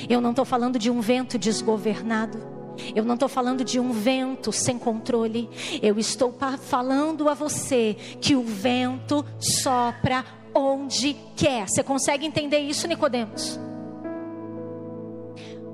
Eu 0.08 0.20
não 0.20 0.30
estou 0.30 0.44
falando 0.44 0.76
de 0.76 0.90
um 0.90 1.00
vento 1.00 1.38
desgovernado. 1.38 2.55
Eu 2.94 3.04
não 3.04 3.14
estou 3.14 3.28
falando 3.28 3.64
de 3.64 3.78
um 3.80 3.92
vento 3.92 4.52
sem 4.52 4.78
controle. 4.78 5.48
Eu 5.82 5.98
estou 5.98 6.34
falando 6.60 7.28
a 7.28 7.34
você 7.34 7.96
que 8.20 8.34
o 8.34 8.42
vento 8.42 9.24
sopra 9.38 10.24
onde 10.54 11.16
quer. 11.36 11.68
Você 11.68 11.82
consegue 11.82 12.26
entender 12.26 12.58
isso, 12.58 12.88
Nicodemos? 12.88 13.58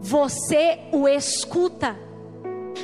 Você 0.01 0.81
o 0.91 1.07
escuta 1.07 1.97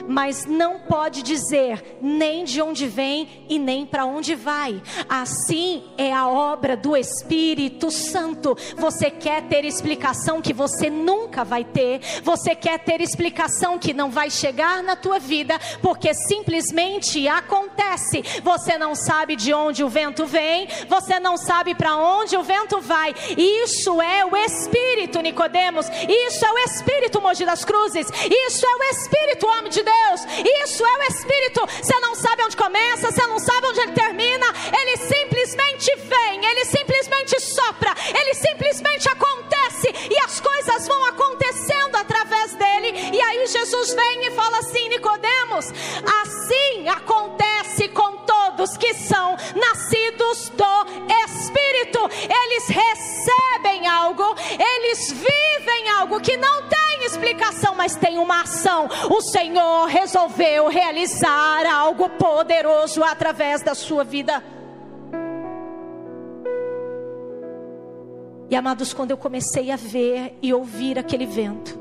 mas 0.06 0.44
não 0.44 0.80
pode 0.80 1.22
dizer 1.22 1.98
nem 2.00 2.44
de 2.44 2.60
onde 2.60 2.86
vem 2.86 3.44
e 3.48 3.58
nem 3.58 3.86
para 3.86 4.04
onde 4.04 4.34
vai. 4.34 4.82
Assim 5.08 5.84
é 5.96 6.12
a 6.12 6.28
obra 6.28 6.76
do 6.76 6.96
Espírito 6.96 7.90
Santo. 7.90 8.56
Você 8.76 9.10
quer 9.10 9.42
ter 9.42 9.64
explicação 9.64 10.40
que 10.40 10.52
você 10.52 10.90
nunca 10.90 11.44
vai 11.44 11.64
ter, 11.64 12.00
você 12.22 12.54
quer 12.54 12.78
ter 12.78 13.00
explicação 13.00 13.78
que 13.78 13.92
não 13.92 14.10
vai 14.10 14.30
chegar 14.30 14.82
na 14.82 14.96
tua 14.96 15.18
vida, 15.18 15.58
porque 15.82 16.12
simplesmente 16.14 17.26
acontece. 17.28 18.22
Você 18.42 18.78
não 18.78 18.94
sabe 18.94 19.36
de 19.36 19.52
onde 19.52 19.82
o 19.82 19.88
vento 19.88 20.26
vem, 20.26 20.68
você 20.88 21.18
não 21.18 21.36
sabe 21.36 21.74
para 21.74 21.96
onde 21.96 22.36
o 22.36 22.42
vento 22.42 22.80
vai. 22.80 23.14
Isso 23.36 24.00
é 24.00 24.24
o 24.24 24.36
Espírito, 24.36 25.20
Nicodemos. 25.20 25.86
Isso 26.08 26.44
é 26.44 26.52
o 26.52 26.58
Espírito, 26.58 27.20
Mogi 27.20 27.44
das 27.44 27.64
Cruzes. 27.64 28.08
Isso 28.08 28.66
é 28.66 28.76
o 28.76 28.82
Espírito, 28.90 29.46
homem 29.46 29.70
de 29.70 29.82
Deus. 29.88 30.20
Isso 30.64 30.84
é 30.84 30.94
o 30.98 31.02
Espírito. 31.04 31.60
Você 31.82 31.98
não 32.00 32.14
sabe 32.14 32.44
onde 32.44 32.56
começa, 32.56 33.10
você 33.10 33.26
não 33.26 33.38
sabe 33.38 33.66
onde 33.68 33.80
ele 33.80 33.92
termina. 33.92 34.46
Ele 34.80 34.96
simplesmente 34.96 35.96
vem, 35.96 36.44
ele 36.44 36.64
simplesmente 36.64 37.40
sopra, 37.40 37.94
ele 38.18 38.34
simplesmente 38.34 39.08
acontece 39.08 39.88
e 40.10 40.18
as 40.24 40.40
coisas 40.40 40.86
vão 40.86 41.04
acontecendo 41.06 41.96
através 41.96 42.54
dele. 42.54 42.88
E 43.12 43.20
aí 43.20 43.46
Jesus 43.46 43.94
vem 43.94 44.26
e 44.26 44.30
fala 44.32 44.58
assim, 44.58 44.88
Nicodemos, 44.88 45.66
assim 46.22 46.88
acontece 46.88 47.88
com 47.88 48.16
todos 48.18 48.76
que 48.76 48.94
são 48.94 49.36
nascidos 49.54 50.50
do 50.50 50.86
Espírito. 51.24 52.00
Eles 52.42 52.68
recebem 52.68 53.86
algo, 53.86 54.34
eles 54.74 55.12
vivem 55.12 55.88
algo 55.90 56.20
que 56.20 56.36
não 56.36 56.62
tem 56.68 56.87
explicação, 57.04 57.74
mas 57.74 57.96
tem 57.96 58.18
uma 58.18 58.42
ação. 58.42 58.88
O 59.10 59.20
Senhor 59.20 59.86
resolveu 59.86 60.68
realizar 60.68 61.66
algo 61.66 62.08
poderoso 62.10 63.02
através 63.02 63.62
da 63.62 63.74
sua 63.74 64.04
vida. 64.04 64.42
E 68.50 68.56
amados, 68.56 68.94
quando 68.94 69.10
eu 69.10 69.18
comecei 69.18 69.70
a 69.70 69.76
ver 69.76 70.38
e 70.40 70.54
ouvir 70.54 70.98
aquele 70.98 71.26
vento, 71.26 71.78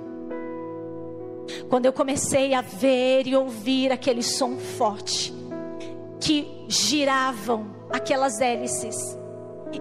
quando 1.70 1.86
eu 1.86 1.94
comecei 1.94 2.54
a 2.54 2.62
ver 2.62 3.26
e 3.26 3.36
ouvir 3.36 3.92
aquele 3.92 4.22
som 4.22 4.58
forte, 4.58 5.34
que 6.20 6.66
giravam 6.68 7.68
aquelas 7.90 8.42
hélices, 8.42 9.17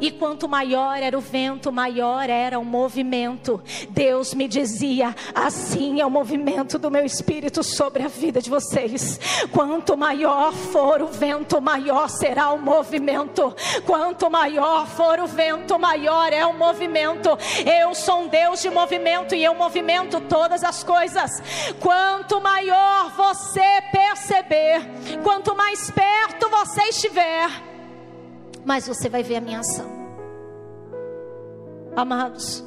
e 0.00 0.10
quanto 0.10 0.48
maior 0.48 0.96
era 0.96 1.16
o 1.16 1.20
vento, 1.20 1.72
maior 1.72 2.28
era 2.28 2.58
o 2.58 2.64
movimento. 2.64 3.62
Deus 3.90 4.34
me 4.34 4.48
dizia: 4.48 5.14
assim 5.34 6.00
é 6.00 6.06
o 6.06 6.10
movimento 6.10 6.78
do 6.78 6.90
meu 6.90 7.04
espírito 7.04 7.62
sobre 7.62 8.02
a 8.02 8.08
vida 8.08 8.40
de 8.40 8.50
vocês. 8.50 9.18
Quanto 9.52 9.96
maior 9.96 10.52
for 10.52 11.02
o 11.02 11.06
vento, 11.06 11.60
maior 11.60 12.08
será 12.08 12.50
o 12.50 12.58
movimento. 12.58 13.54
Quanto 13.84 14.30
maior 14.30 14.86
for 14.86 15.20
o 15.20 15.26
vento, 15.26 15.78
maior 15.78 16.32
é 16.32 16.44
o 16.44 16.52
movimento. 16.52 17.30
Eu 17.64 17.94
sou 17.94 18.22
um 18.22 18.28
Deus 18.28 18.60
de 18.60 18.70
movimento 18.70 19.34
e 19.34 19.44
eu 19.44 19.54
movimento 19.54 20.20
todas 20.22 20.62
as 20.62 20.82
coisas. 20.82 21.30
Quanto 21.80 22.40
maior 22.40 23.10
você 23.16 23.82
perceber, 23.92 24.82
quanto 25.22 25.56
mais 25.56 25.90
perto 25.90 26.48
você 26.48 26.82
estiver, 26.84 27.75
mas 28.66 28.88
você 28.88 29.08
vai 29.08 29.22
ver 29.22 29.36
a 29.36 29.40
minha 29.40 29.60
ação. 29.60 29.86
Amados, 31.94 32.64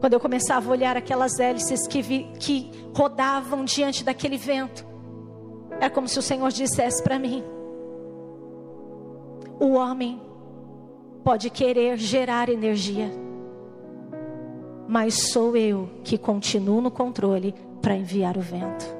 quando 0.00 0.14
eu 0.14 0.20
começava 0.20 0.68
a 0.68 0.72
olhar 0.72 0.96
aquelas 0.96 1.38
hélices 1.38 1.86
que, 1.86 2.02
vi, 2.02 2.24
que 2.40 2.68
rodavam 2.92 3.64
diante 3.64 4.02
daquele 4.02 4.36
vento, 4.36 4.84
era 5.70 5.88
como 5.88 6.08
se 6.08 6.18
o 6.18 6.22
Senhor 6.22 6.50
dissesse 6.50 7.00
para 7.00 7.16
mim: 7.16 7.44
o 9.60 9.74
homem 9.74 10.20
pode 11.22 11.48
querer 11.48 11.96
gerar 11.96 12.48
energia, 12.48 13.08
mas 14.88 15.30
sou 15.30 15.56
eu 15.56 15.88
que 16.02 16.18
continuo 16.18 16.80
no 16.80 16.90
controle 16.90 17.54
para 17.80 17.94
enviar 17.94 18.36
o 18.36 18.40
vento. 18.40 18.99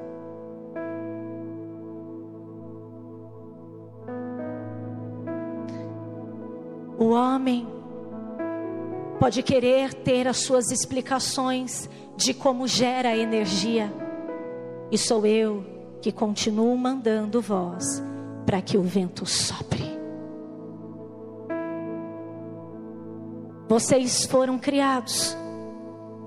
O 7.00 7.12
homem 7.12 7.66
pode 9.19 9.42
querer 9.42 9.95
ter 9.95 10.28
as 10.28 10.37
suas 10.37 10.71
explicações 10.71 11.88
de 12.14 12.35
como 12.35 12.69
gera 12.69 13.16
energia, 13.16 13.90
e 14.92 14.99
sou 14.99 15.25
eu 15.25 15.64
que 16.02 16.12
continuo 16.12 16.76
mandando 16.76 17.40
voz 17.40 18.02
para 18.45 18.61
que 18.61 18.76
o 18.76 18.83
vento 18.83 19.25
sopre. 19.25 19.99
Vocês 23.66 24.26
foram 24.26 24.59
criados 24.59 25.35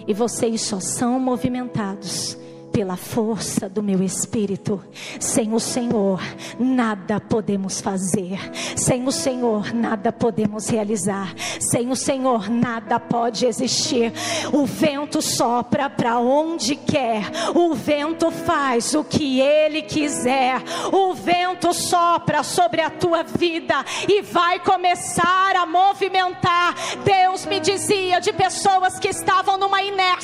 e 0.07 0.13
vocês 0.13 0.59
só 0.61 0.79
são 0.79 1.19
movimentados 1.19 2.35
pela 2.73 2.97
força 2.97 3.69
do 3.69 3.83
meu 3.83 4.01
espírito. 4.01 4.83
Sem 5.19 5.53
o 5.53 5.59
Senhor, 5.59 6.19
nada 6.59 7.19
podemos 7.19 7.79
fazer. 7.79 8.39
Sem 8.75 9.07
o 9.07 9.11
Senhor, 9.11 9.73
nada 9.73 10.11
podemos 10.11 10.67
realizar. 10.67 11.33
Sem 11.59 11.91
o 11.91 11.95
Senhor, 11.95 12.49
nada 12.49 12.99
pode 12.99 13.45
existir. 13.45 14.11
O 14.51 14.65
vento 14.65 15.21
sopra 15.21 15.87
para 15.87 16.17
onde 16.17 16.75
quer. 16.75 17.31
O 17.53 17.75
vento 17.75 18.31
faz 18.31 18.95
o 18.95 19.03
que 19.03 19.39
ele 19.39 19.83
quiser. 19.83 20.61
O 20.91 21.13
vento 21.13 21.71
sopra 21.73 22.41
sobre 22.41 22.81
a 22.81 22.89
tua 22.89 23.21
vida 23.21 23.85
e 24.09 24.23
vai 24.23 24.59
começar 24.59 25.55
a 25.55 25.65
movimentar. 25.67 26.73
Deus 27.05 27.45
me 27.45 27.59
dizia 27.59 28.19
de 28.19 28.33
pessoas 28.33 28.97
que 28.97 29.09
estavam 29.09 29.57
numa 29.59 29.83
inércia 29.83 30.22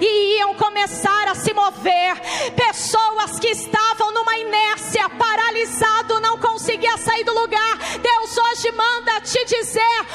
e 0.00 0.38
iam 0.38 0.54
começar 0.54 1.28
a 1.28 1.34
se 1.34 1.52
mover 1.52 2.14
pessoas 2.54 3.40
que 3.40 3.48
estavam 3.48 4.12
numa 4.12 4.36
inércia, 4.38 5.08
paralisado, 5.10 6.20
não 6.20 6.38
conseguia 6.38 6.96
sair 6.96 7.24
do 7.24 7.34
lugar. 7.34 7.78
Deus 8.00 8.36
hoje 8.36 8.70
manda 8.72 9.20
te 9.20 9.44
dizer: 9.44 10.06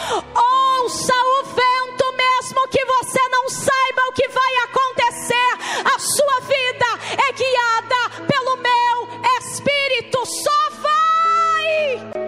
ouça 0.79 1.13
o 1.13 1.43
vento, 1.43 2.13
mesmo 2.17 2.67
que 2.69 2.85
você 2.85 3.27
não 3.29 3.49
saiba 3.49 4.01
o 4.07 4.13
que 4.13 4.27
vai 4.29 4.55
acontecer. 4.63 5.93
A 5.93 5.99
sua 5.99 6.39
vida 6.41 6.85
é 7.27 7.33
guiada 7.33 8.25
pelo 8.25 8.57
meu 8.57 9.09
Espírito. 9.39 10.25
Só 10.25 10.69
vai. 10.81 12.22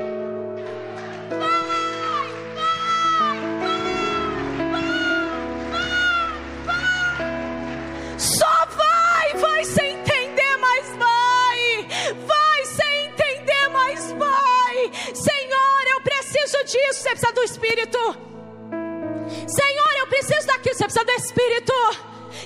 Disso, 16.65 17.01
você 17.01 17.10
precisa 17.10 17.32
do 17.32 17.43
Espírito. 17.43 17.99
Senhor, 19.47 19.91
eu 19.99 20.08
preciso 20.08 20.47
daquilo, 20.47 20.75
você 20.75 20.84
precisa 20.84 21.06
do 21.06 21.12
Espírito. 21.12 21.73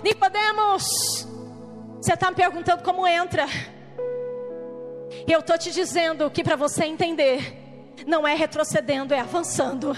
Nicodemos, 0.04 1.28
você 2.02 2.14
está 2.14 2.30
me 2.30 2.36
perguntando 2.36 2.84
como 2.84 3.08
entra. 3.08 3.46
Eu 5.28 5.40
estou 5.40 5.58
te 5.58 5.72
dizendo 5.72 6.30
que 6.30 6.44
para 6.44 6.56
você 6.56 6.86
entender, 6.86 7.58
não 8.06 8.28
é 8.28 8.36
retrocedendo, 8.36 9.14
é 9.14 9.20
avançando. 9.20 9.94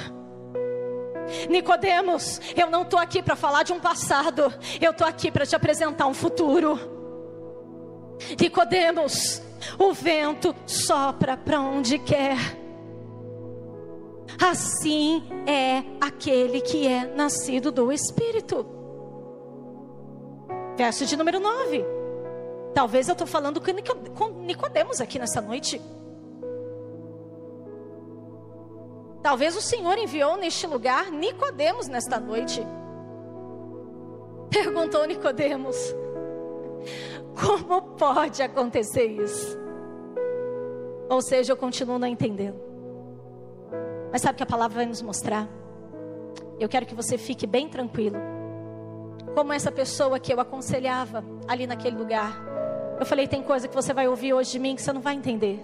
Nicodemos, 1.49 2.39
eu 2.55 2.69
não 2.69 2.83
estou 2.83 2.99
aqui 2.99 3.21
para 3.21 3.35
falar 3.35 3.63
de 3.63 3.73
um 3.73 3.79
passado, 3.79 4.53
eu 4.79 4.91
estou 4.91 5.07
aqui 5.07 5.31
para 5.31 5.45
te 5.45 5.55
apresentar 5.55 6.07
um 6.07 6.13
futuro. 6.13 6.79
Nicodemos, 8.39 9.41
o 9.77 9.93
vento 9.93 10.55
sopra 10.65 11.37
para 11.37 11.59
onde 11.59 11.97
quer. 11.99 12.60
Assim 14.39 15.23
é 15.47 15.83
aquele 15.99 16.61
que 16.61 16.87
é 16.87 17.05
nascido 17.05 17.71
do 17.71 17.91
Espírito. 17.91 18.65
Verso 20.77 21.05
de 21.05 21.15
número 21.15 21.39
9. 21.39 21.85
Talvez 22.73 23.07
eu 23.07 23.13
estou 23.13 23.27
falando 23.27 23.61
com 24.15 24.29
Nicodemos 24.41 25.01
aqui 25.01 25.19
nessa 25.19 25.41
noite. 25.41 25.81
Talvez 29.21 29.55
o 29.55 29.61
Senhor 29.61 29.97
enviou 29.97 30.37
neste 30.37 30.65
lugar 30.65 31.11
Nicodemos 31.11 31.87
nesta 31.87 32.19
noite. 32.19 32.65
Perguntou 34.49 35.05
Nicodemos: 35.05 35.77
Como 37.39 37.81
pode 37.95 38.41
acontecer 38.41 39.05
isso? 39.05 39.59
Ou 41.09 41.21
seja, 41.21 41.53
eu 41.53 41.57
continuo 41.57 41.99
não 41.99 42.07
entendendo. 42.07 42.70
Mas 44.11 44.21
sabe 44.21 44.33
o 44.33 44.37
que 44.37 44.43
a 44.43 44.47
palavra 44.47 44.77
vai 44.77 44.85
nos 44.85 45.01
mostrar? 45.01 45.47
Eu 46.59 46.67
quero 46.69 46.85
que 46.85 46.93
você 46.93 47.17
fique 47.17 47.47
bem 47.47 47.67
tranquilo. 47.67 48.17
Como 49.33 49.53
essa 49.53 49.71
pessoa 49.71 50.19
que 50.19 50.33
eu 50.33 50.39
aconselhava 50.39 51.23
ali 51.47 51.65
naquele 51.65 51.97
lugar. 51.97 52.39
Eu 52.99 53.05
falei: 53.05 53.27
tem 53.27 53.41
coisa 53.41 53.67
que 53.67 53.73
você 53.73 53.93
vai 53.93 54.07
ouvir 54.07 54.33
hoje 54.33 54.51
de 54.51 54.59
mim 54.59 54.75
que 54.75 54.81
você 54.81 54.91
não 54.91 55.01
vai 55.01 55.15
entender. 55.15 55.59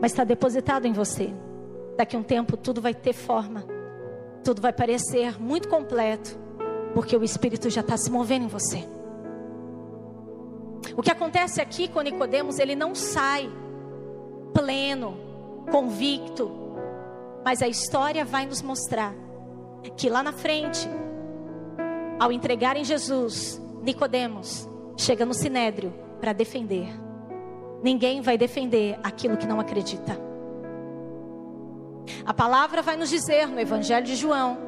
Mas 0.00 0.12
está 0.12 0.24
depositado 0.24 0.86
em 0.86 0.92
você. 0.92 1.32
Daqui 1.96 2.14
a 2.14 2.18
um 2.18 2.22
tempo 2.22 2.56
tudo 2.56 2.80
vai 2.80 2.94
ter 2.94 3.12
forma. 3.12 3.64
Tudo 4.44 4.62
vai 4.62 4.72
parecer 4.72 5.40
muito 5.40 5.68
completo. 5.68 6.38
Porque 6.94 7.16
o 7.16 7.24
Espírito 7.24 7.68
já 7.70 7.80
está 7.80 7.96
se 7.96 8.10
movendo 8.10 8.44
em 8.44 8.48
você. 8.48 8.86
O 10.96 11.02
que 11.02 11.10
acontece 11.10 11.60
aqui 11.60 11.88
com 11.88 12.00
Nicodemos, 12.00 12.58
ele 12.58 12.74
não 12.74 12.94
sai 12.94 13.50
pleno, 14.52 15.16
convicto, 15.70 16.50
mas 17.48 17.62
a 17.62 17.66
história 17.66 18.26
vai 18.26 18.44
nos 18.44 18.60
mostrar 18.60 19.14
que 19.96 20.10
lá 20.10 20.22
na 20.22 20.32
frente, 20.32 20.86
ao 22.20 22.30
entregarem 22.30 22.84
Jesus, 22.84 23.58
Nicodemos 23.80 24.68
chega 24.98 25.24
no 25.24 25.32
sinédrio 25.32 25.94
para 26.20 26.34
defender. 26.34 26.88
Ninguém 27.82 28.20
vai 28.20 28.36
defender 28.36 29.00
aquilo 29.02 29.38
que 29.38 29.46
não 29.46 29.58
acredita. 29.58 30.20
A 32.22 32.34
palavra 32.34 32.82
vai 32.82 32.98
nos 32.98 33.08
dizer 33.08 33.48
no 33.48 33.58
Evangelho 33.58 34.04
de 34.04 34.14
João 34.14 34.58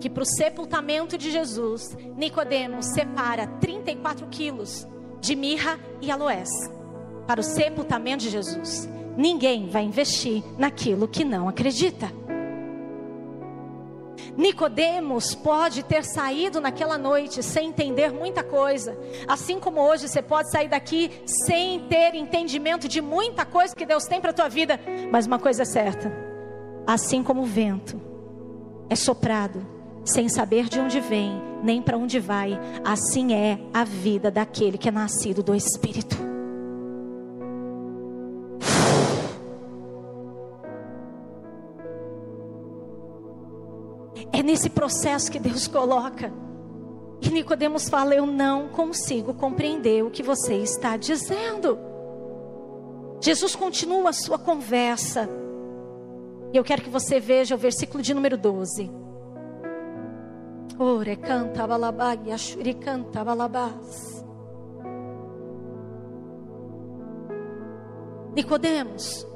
que 0.00 0.10
para 0.10 0.24
o 0.24 0.26
sepultamento 0.26 1.16
de 1.16 1.30
Jesus, 1.30 1.96
Nicodemos 2.16 2.86
separa 2.86 3.46
34 3.60 4.26
quilos 4.26 4.84
de 5.20 5.36
mirra 5.36 5.78
e 6.00 6.10
aloés 6.10 6.48
para 7.24 7.40
o 7.40 7.44
sepultamento 7.44 8.24
de 8.24 8.30
Jesus. 8.30 8.88
Ninguém 9.16 9.68
vai 9.68 9.84
investir 9.84 10.42
naquilo 10.58 11.08
que 11.08 11.24
não 11.24 11.48
acredita. 11.48 12.12
Nicodemos 14.36 15.34
pode 15.34 15.82
ter 15.82 16.04
saído 16.04 16.60
naquela 16.60 16.98
noite 16.98 17.42
sem 17.42 17.68
entender 17.68 18.12
muita 18.12 18.42
coisa, 18.42 18.96
assim 19.26 19.58
como 19.58 19.80
hoje 19.80 20.08
você 20.08 20.20
pode 20.20 20.50
sair 20.50 20.68
daqui 20.68 21.10
sem 21.24 21.80
ter 21.88 22.14
entendimento 22.14 22.86
de 22.86 23.00
muita 23.00 23.46
coisa 23.46 23.74
que 23.74 23.86
Deus 23.86 24.04
tem 24.04 24.20
para 24.20 24.34
tua 24.34 24.48
vida, 24.48 24.78
mas 25.10 25.26
uma 25.26 25.38
coisa 25.38 25.62
é 25.62 25.64
certa, 25.64 26.12
assim 26.86 27.22
como 27.22 27.42
o 27.42 27.46
vento 27.46 27.98
é 28.90 28.94
soprado 28.94 29.66
sem 30.04 30.28
saber 30.28 30.68
de 30.68 30.78
onde 30.78 31.00
vem, 31.00 31.42
nem 31.62 31.82
para 31.82 31.96
onde 31.96 32.20
vai, 32.20 32.58
assim 32.84 33.34
é 33.34 33.58
a 33.74 33.84
vida 33.84 34.30
daquele 34.30 34.78
que 34.78 34.88
é 34.88 34.92
nascido 34.92 35.42
do 35.42 35.54
Espírito. 35.54 36.25
Nesse 44.46 44.70
processo 44.70 45.30
que 45.30 45.40
Deus 45.40 45.66
coloca. 45.66 46.32
E 47.20 47.28
Nicodemos 47.30 47.88
fala: 47.88 48.14
Eu 48.14 48.24
não 48.24 48.68
consigo 48.68 49.34
compreender 49.34 50.04
o 50.04 50.10
que 50.10 50.22
você 50.22 50.54
está 50.54 50.96
dizendo. 50.96 51.78
Jesus 53.20 53.56
continua 53.56 54.10
a 54.10 54.12
sua 54.12 54.38
conversa. 54.38 55.28
E 56.52 56.56
eu 56.56 56.62
quero 56.62 56.82
que 56.82 56.90
você 56.90 57.18
veja 57.18 57.56
o 57.56 57.58
versículo 57.58 58.02
de 58.02 58.14
número 58.14 58.38
12. 58.38 58.88
Ore 60.78 61.16
canta 61.16 61.66
ashuri 62.32 62.74
canta 62.74 63.24
balabás. 63.24 64.24
Nicodemos, 68.34 69.26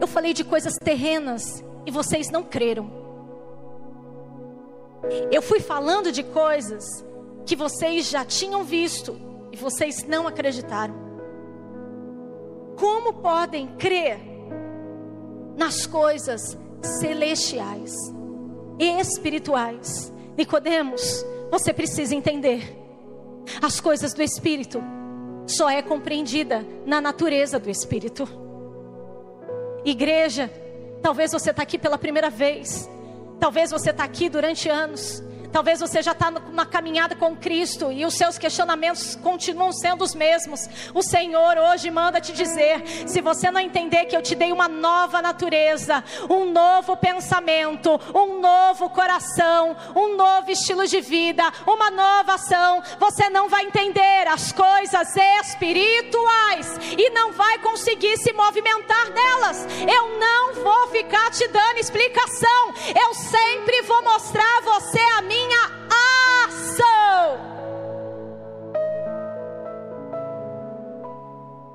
eu 0.00 0.06
falei 0.06 0.32
de 0.32 0.44
coisas 0.44 0.74
terrenas 0.76 1.64
e 1.84 1.90
vocês 1.90 2.30
não 2.30 2.44
creram. 2.44 3.09
Eu 5.30 5.40
fui 5.42 5.60
falando 5.60 6.12
de 6.12 6.22
coisas 6.22 6.84
que 7.46 7.56
vocês 7.56 8.08
já 8.08 8.24
tinham 8.24 8.64
visto 8.64 9.18
e 9.50 9.56
vocês 9.56 10.04
não 10.04 10.26
acreditaram. 10.26 10.94
Como 12.76 13.14
podem 13.14 13.68
crer 13.76 14.18
nas 15.56 15.86
coisas 15.86 16.56
celestiais 16.82 17.92
e 18.78 19.00
espirituais? 19.00 20.12
Nicodemos, 20.36 21.24
você 21.50 21.72
precisa 21.72 22.14
entender. 22.14 22.76
As 23.60 23.80
coisas 23.80 24.14
do 24.14 24.22
espírito 24.22 24.80
só 25.46 25.68
é 25.68 25.82
compreendida 25.82 26.64
na 26.86 27.00
natureza 27.00 27.58
do 27.58 27.68
espírito. 27.68 28.28
Igreja, 29.84 30.50
talvez 31.02 31.32
você 31.32 31.50
está 31.50 31.62
aqui 31.62 31.78
pela 31.78 31.98
primeira 31.98 32.30
vez 32.30 32.88
Talvez 33.40 33.70
você 33.70 33.90
está 33.90 34.04
aqui 34.04 34.28
durante 34.28 34.68
anos 34.68 35.22
Talvez 35.52 35.80
você 35.80 36.00
já 36.00 36.12
está 36.12 36.30
numa 36.30 36.64
caminhada 36.64 37.16
com 37.16 37.36
Cristo 37.36 37.90
e 37.90 38.04
os 38.06 38.14
seus 38.14 38.38
questionamentos 38.38 39.16
continuam 39.16 39.72
sendo 39.72 40.04
os 40.04 40.14
mesmos. 40.14 40.68
O 40.94 41.02
Senhor 41.02 41.58
hoje 41.58 41.90
manda 41.90 42.20
te 42.20 42.32
dizer: 42.32 42.86
se 43.06 43.20
você 43.20 43.50
não 43.50 43.60
entender 43.60 44.04
que 44.04 44.16
eu 44.16 44.22
te 44.22 44.34
dei 44.36 44.52
uma 44.52 44.68
nova 44.68 45.20
natureza, 45.20 46.04
um 46.28 46.52
novo 46.52 46.96
pensamento, 46.96 48.00
um 48.14 48.40
novo 48.40 48.90
coração, 48.90 49.76
um 49.96 50.16
novo 50.16 50.50
estilo 50.52 50.86
de 50.86 51.00
vida, 51.00 51.42
uma 51.66 51.90
nova 51.90 52.34
ação, 52.34 52.82
você 52.98 53.28
não 53.28 53.48
vai 53.48 53.64
entender 53.64 54.28
as 54.28 54.52
coisas 54.52 55.08
espirituais 55.16 56.78
e 56.96 57.10
não 57.10 57.32
vai 57.32 57.58
conseguir 57.58 58.16
se 58.18 58.32
movimentar 58.32 59.10
nelas. 59.10 59.66
Eu 59.80 60.18
não 60.18 60.54
vou 60.62 60.88
ficar 60.88 61.30
te 61.30 61.46
dando 61.48 61.78
explicação, 61.78 62.74
eu 62.94 63.14
sempre 63.14 63.82
vou 63.82 64.02
mostrar 64.04 64.58
a 64.58 64.60
você 64.60 65.00
a 65.18 65.22
minha 65.22 65.39
minha 65.40 65.64
ação. 66.46 67.38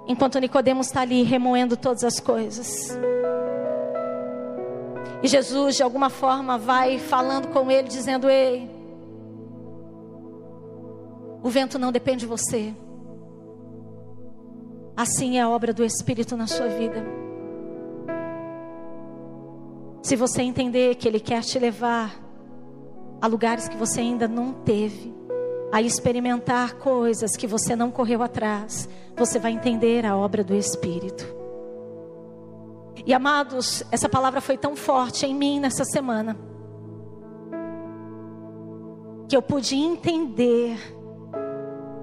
Enquanto 0.07 0.39
Nicodemos 0.39 0.87
está 0.87 1.01
ali 1.01 1.23
remoendo 1.23 1.75
todas 1.75 2.03
as 2.03 2.19
coisas. 2.19 2.97
E 5.23 5.27
Jesus, 5.27 5.75
de 5.75 5.83
alguma 5.83 6.09
forma, 6.09 6.57
vai 6.57 6.99
falando 6.99 7.47
com 7.47 7.71
ele, 7.71 7.87
dizendo: 7.87 8.29
Ei, 8.29 8.69
o 11.41 11.49
vento 11.49 11.79
não 11.79 11.91
depende 11.91 12.19
de 12.21 12.25
você. 12.27 12.73
Assim 14.95 15.37
é 15.37 15.41
a 15.41 15.49
obra 15.49 15.73
do 15.73 15.83
Espírito 15.83 16.37
na 16.37 16.47
sua 16.47 16.67
vida. 16.67 17.03
Se 20.01 20.15
você 20.15 20.43
entender 20.43 20.95
que 20.95 21.07
Ele 21.07 21.19
quer 21.19 21.41
te 21.41 21.57
levar 21.57 22.24
a 23.25 23.27
lugares 23.27 23.67
que 23.67 23.75
você 23.75 24.01
ainda 24.01 24.27
não 24.27 24.53
teve, 24.53 25.11
a 25.71 25.81
experimentar 25.81 26.75
coisas 26.75 27.35
que 27.35 27.47
você 27.47 27.75
não 27.75 27.89
correu 27.89 28.21
atrás, 28.21 28.87
você 29.17 29.39
vai 29.39 29.51
entender 29.51 30.05
a 30.05 30.15
obra 30.15 30.43
do 30.43 30.53
Espírito. 30.53 31.25
E 33.03 33.11
amados, 33.15 33.83
essa 33.91 34.07
palavra 34.07 34.41
foi 34.41 34.59
tão 34.59 34.75
forte 34.75 35.25
em 35.25 35.33
mim 35.33 35.59
nessa 35.59 35.83
semana, 35.83 36.37
que 39.27 39.35
eu 39.35 39.41
pude 39.41 39.75
entender 39.75 40.77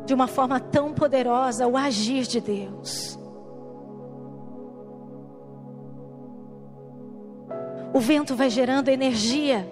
de 0.04 0.12
uma 0.12 0.26
forma 0.26 0.58
tão 0.58 0.92
poderosa 0.92 1.68
o 1.68 1.76
agir 1.76 2.26
de 2.26 2.40
Deus. 2.40 3.16
O 7.94 8.00
vento 8.00 8.34
vai 8.34 8.50
gerando 8.50 8.88
energia 8.88 9.70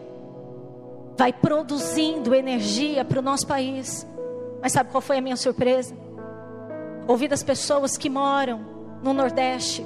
vai 1.20 1.34
produzindo 1.34 2.34
energia 2.34 3.04
para 3.04 3.18
o 3.18 3.22
nosso 3.22 3.46
país. 3.46 4.06
Mas 4.62 4.72
sabe 4.72 4.90
qual 4.90 5.02
foi 5.02 5.18
a 5.18 5.20
minha 5.20 5.36
surpresa? 5.36 5.94
Ouvir 7.06 7.28
das 7.28 7.42
pessoas 7.42 7.98
que 7.98 8.08
moram 8.08 8.64
no 9.02 9.12
Nordeste, 9.12 9.84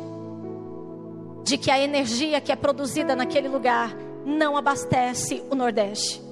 de 1.43 1.59
que 1.59 1.73
a 1.73 1.81
energia 1.81 2.41
que 2.41 2.53
é 2.53 2.57
produzida 2.57 3.17
naquele 3.17 3.49
lugar 3.49 3.97
não 4.25 4.57
abastece 4.57 5.43
o 5.51 5.57
Nordeste. 5.57 6.23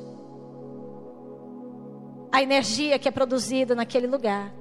A 2.31 2.41
energia 2.41 2.97
que 2.97 3.09
é 3.09 3.11
produzida 3.11 3.75
naquele 3.75 4.07
lugar, 4.07 4.55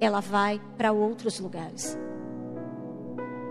ela 0.00 0.18
vai 0.18 0.60
para 0.76 0.90
outros 0.90 1.38
lugares. 1.38 1.96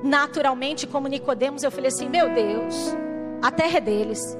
Naturalmente, 0.03 0.85
como 0.85 1.07
Nicodemos, 1.07 1.63
eu 1.63 1.71
falei 1.71 1.87
assim: 1.87 2.09
"Meu 2.09 2.27
Deus, 2.33 2.93
a 3.41 3.49
terra 3.51 3.77
é 3.77 3.81
deles 3.81 4.37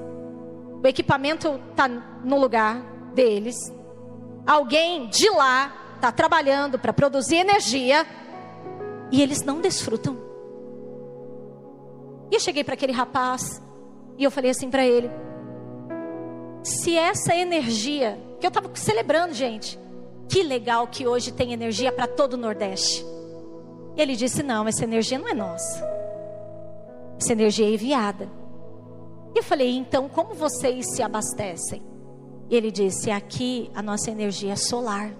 o 0.85 0.87
equipamento 0.87 1.59
está 1.71 1.87
no 1.87 2.39
lugar 2.39 2.79
deles, 3.15 3.55
alguém 4.45 5.07
de 5.07 5.27
lá 5.31 5.95
está 5.95 6.11
trabalhando 6.11 6.77
para 6.77 6.93
produzir 6.93 7.37
energia 7.37 8.05
e 9.11 9.19
eles 9.19 9.41
não 9.41 9.59
desfrutam. 9.59 10.15
E 12.29 12.35
eu 12.35 12.39
cheguei 12.39 12.63
para 12.63 12.75
aquele 12.75 12.91
rapaz 12.91 13.59
e 14.15 14.23
eu 14.23 14.29
falei 14.29 14.51
assim 14.51 14.69
para 14.69 14.85
ele: 14.85 15.09
se 16.63 16.95
essa 16.95 17.35
energia, 17.35 18.19
que 18.39 18.45
eu 18.45 18.49
estava 18.49 18.69
celebrando, 18.75 19.33
gente, 19.33 19.79
que 20.29 20.43
legal 20.43 20.87
que 20.87 21.07
hoje 21.07 21.31
tem 21.31 21.51
energia 21.51 21.91
para 21.91 22.05
todo 22.05 22.33
o 22.33 22.37
Nordeste. 22.37 23.03
Ele 23.97 24.15
disse: 24.15 24.43
não, 24.43 24.67
essa 24.67 24.83
energia 24.83 25.17
não 25.17 25.29
é 25.29 25.33
nossa, 25.33 25.83
essa 27.19 27.31
energia 27.31 27.65
é 27.65 27.71
enviada. 27.71 28.44
E 29.35 29.39
eu 29.39 29.43
falei, 29.43 29.75
então 29.75 30.07
como 30.07 30.33
vocês 30.33 30.95
se 30.95 31.03
abastecem? 31.03 31.83
E 32.49 32.55
ele 32.55 32.71
disse: 32.71 33.11
aqui 33.11 33.69
a 33.75 33.81
nossa 33.81 34.09
energia 34.09 34.53
é 34.53 34.55
solar. 34.55 35.11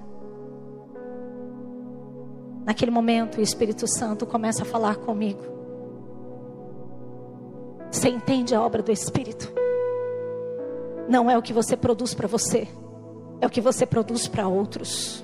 Naquele 2.63 2.91
momento, 2.91 3.38
o 3.38 3.41
Espírito 3.41 3.88
Santo 3.88 4.25
começa 4.25 4.63
a 4.63 4.65
falar 4.65 4.95
comigo. 4.95 5.43
Você 7.91 8.10
entende 8.10 8.56
a 8.56 8.62
obra 8.62 8.82
do 8.82 8.91
Espírito? 8.91 9.54
Não 11.08 11.30
é 11.30 11.38
o 11.38 11.41
que 11.41 11.54
você 11.54 11.78
produz 11.78 12.13
para 12.13 12.28
você, 12.28 12.67
é 13.39 13.45
o 13.45 13.49
que 13.49 13.62
você 13.62 13.86
produz 13.86 14.28
para 14.28 14.47
outros. 14.47 15.23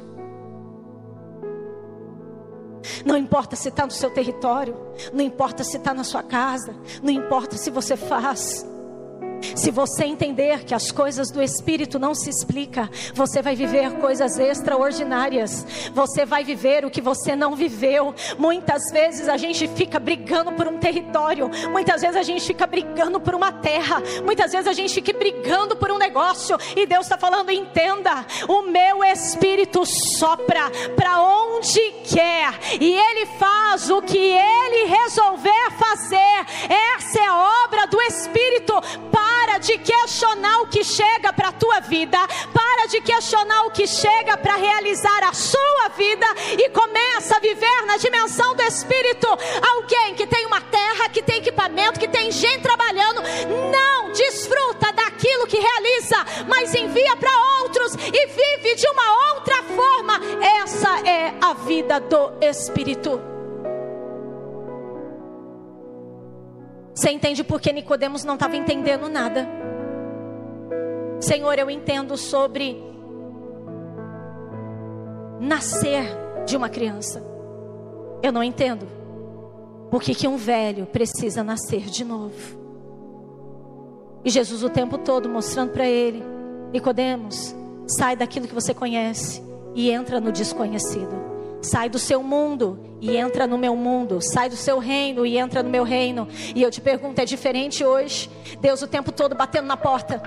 Não 3.06 3.18
importa 3.18 3.56
se 3.56 3.70
está 3.70 3.86
no 3.86 3.92
seu 3.92 4.12
território, 4.12 4.76
não 5.12 5.22
importa 5.22 5.64
se 5.64 5.78
está 5.78 5.94
na 5.94 6.04
sua 6.04 6.22
casa, 6.22 6.76
não 7.02 7.12
importa 7.12 7.58
se 7.58 7.72
você 7.72 7.96
faz. 7.96 8.70
Se 9.56 9.72
você 9.72 10.06
entender 10.06 10.64
que 10.64 10.74
as 10.74 10.92
coisas 10.92 11.32
do 11.32 11.42
Espírito 11.42 12.00
não 12.00 12.14
se 12.14 12.30
explica, 12.30 12.90
você 13.14 13.42
vai 13.42 13.56
viver 13.56 13.92
coisas 13.94 14.38
extraordinárias. 14.38 15.66
Você 15.94 16.26
vai 16.26 16.44
viver 16.44 16.86
o 16.86 16.90
que 16.90 17.02
você 17.02 17.36
não 17.36 17.56
viveu. 17.56 18.14
Muitas 18.38 18.92
vezes 18.92 19.28
a 19.28 19.38
gente 19.38 19.68
fica 19.70 20.00
brigando 20.00 20.52
por 20.54 20.68
um 20.68 20.78
território. 20.78 21.50
Muitas 21.72 22.02
vezes 22.02 22.18
a 22.18 22.24
gente 22.24 22.46
fica 22.46 22.66
brigando 22.68 23.20
por 23.20 23.36
uma 23.36 23.52
terra. 23.52 24.02
Muitas 24.24 24.52
vezes 24.52 24.68
a 24.68 24.74
gente 24.74 24.94
fica 24.94 25.14
brigando 25.18 25.76
por 25.76 25.92
um 25.92 25.98
negócio. 25.98 26.58
E 26.76 26.86
Deus 26.86 27.06
está 27.06 27.18
falando: 27.18 27.52
entenda, 27.52 28.26
o 28.48 28.64
meu 28.64 29.04
Espírito 29.04 29.86
sopra 29.86 30.70
para 30.96 31.22
onde 31.22 31.80
quer 32.04 32.60
e 32.80 32.94
Ele 32.94 33.26
faz 33.38 33.90
o 33.90 34.02
que 34.02 34.18
Ele 34.18 34.86
resolver 34.86 35.72
fazer. 35.78 36.46
Essa 36.96 37.20
é 37.20 37.26
a 37.26 37.64
obra 37.66 37.88
do 37.88 38.02
Espírito 38.02 38.74
para 39.12 39.31
de 39.60 39.78
questionar 39.78 40.62
o 40.62 40.68
que 40.68 40.84
chega 40.84 41.32
para 41.34 41.50
a 41.50 41.52
tua 41.52 41.80
vida, 41.82 42.18
para 42.54 42.88
de 42.88 43.02
questionar 43.02 43.64
o 43.66 43.72
que 43.72 43.88
chega 43.88 44.38
para 44.38 44.56
realizar 44.56 45.24
a 45.24 45.34
sua 45.34 45.90
vida 45.96 46.26
e 46.58 46.70
começa 46.70 47.38
a 47.38 47.40
viver 47.40 47.86
na 47.86 47.98
dimensão 47.98 48.56
do 48.56 48.64
Espírito. 48.64 49.28
Alguém 49.76 50.16
que 50.16 50.28
tem 50.28 50.46
uma 50.46 50.62
terra, 50.62 51.10
que 51.10 51.22
tem 51.22 51.38
equipamento, 51.38 52.00
que 52.00 52.08
tem 52.08 52.32
gente 52.32 52.62
trabalhando, 52.62 53.22
não 53.72 54.12
desfruta 54.12 54.92
daquilo 54.94 55.48
que 55.48 55.58
realiza, 55.58 56.18
mas 56.48 56.74
envia 56.74 57.16
para 57.16 57.32
outros 57.62 57.94
e 57.96 58.28
vive 58.28 58.76
de 58.76 58.88
uma 58.88 59.34
outra 59.36 59.64
forma. 59.64 60.20
Essa 60.64 61.08
é 61.08 61.34
a 61.42 61.54
vida 61.54 62.00
do 62.00 62.34
Espírito. 62.42 63.31
Você 66.94 67.10
entende 67.10 67.44
porque 67.44 67.72
Nicodemos 67.72 68.24
não 68.24 68.34
estava 68.34 68.56
entendendo 68.56 69.08
nada. 69.08 69.48
Senhor, 71.20 71.58
eu 71.58 71.70
entendo 71.70 72.18
sobre 72.18 72.84
nascer 75.40 76.06
de 76.46 76.58
uma 76.58 76.70
criança. 76.70 77.24
Eu 78.22 78.32
não 78.32 78.44
entendo. 78.44 78.88
Porque 79.90 80.14
que 80.14 80.28
um 80.28 80.38
velho 80.38 80.86
precisa 80.86 81.44
nascer 81.44 81.82
de 81.82 82.04
novo. 82.04 82.60
E 84.24 84.30
Jesus 84.30 84.64
o 84.64 84.70
tempo 84.70 84.98
todo 84.98 85.28
mostrando 85.28 85.72
para 85.72 85.88
ele, 85.88 86.24
Nicodemos, 86.72 87.56
sai 87.88 88.16
daquilo 88.16 88.48
que 88.48 88.54
você 88.54 88.74
conhece 88.74 89.42
e 89.74 89.90
entra 89.90 90.20
no 90.20 90.32
desconhecido. 90.32 91.31
Sai 91.62 91.90
do 91.90 92.00
seu 92.00 92.24
mundo 92.24 92.80
e 93.00 93.16
entra 93.16 93.46
no 93.46 93.58
meu 93.58 93.76
mundo. 93.76 94.20
Sai 94.22 94.50
do 94.50 94.56
seu 94.56 94.80
reino 94.80 95.26
e 95.26 95.38
entra 95.38 95.62
no 95.62 95.70
meu 95.70 95.84
reino. 95.84 96.28
E 96.56 96.62
eu 96.62 96.72
te 96.72 96.82
pergunto, 96.82 97.20
é 97.20 97.26
diferente 97.26 97.86
hoje? 97.86 98.30
Deus 98.60 98.82
o 98.82 98.88
tempo 98.88 99.12
todo 99.12 99.36
batendo 99.36 99.68
na 99.68 99.78
porta. 99.78 100.22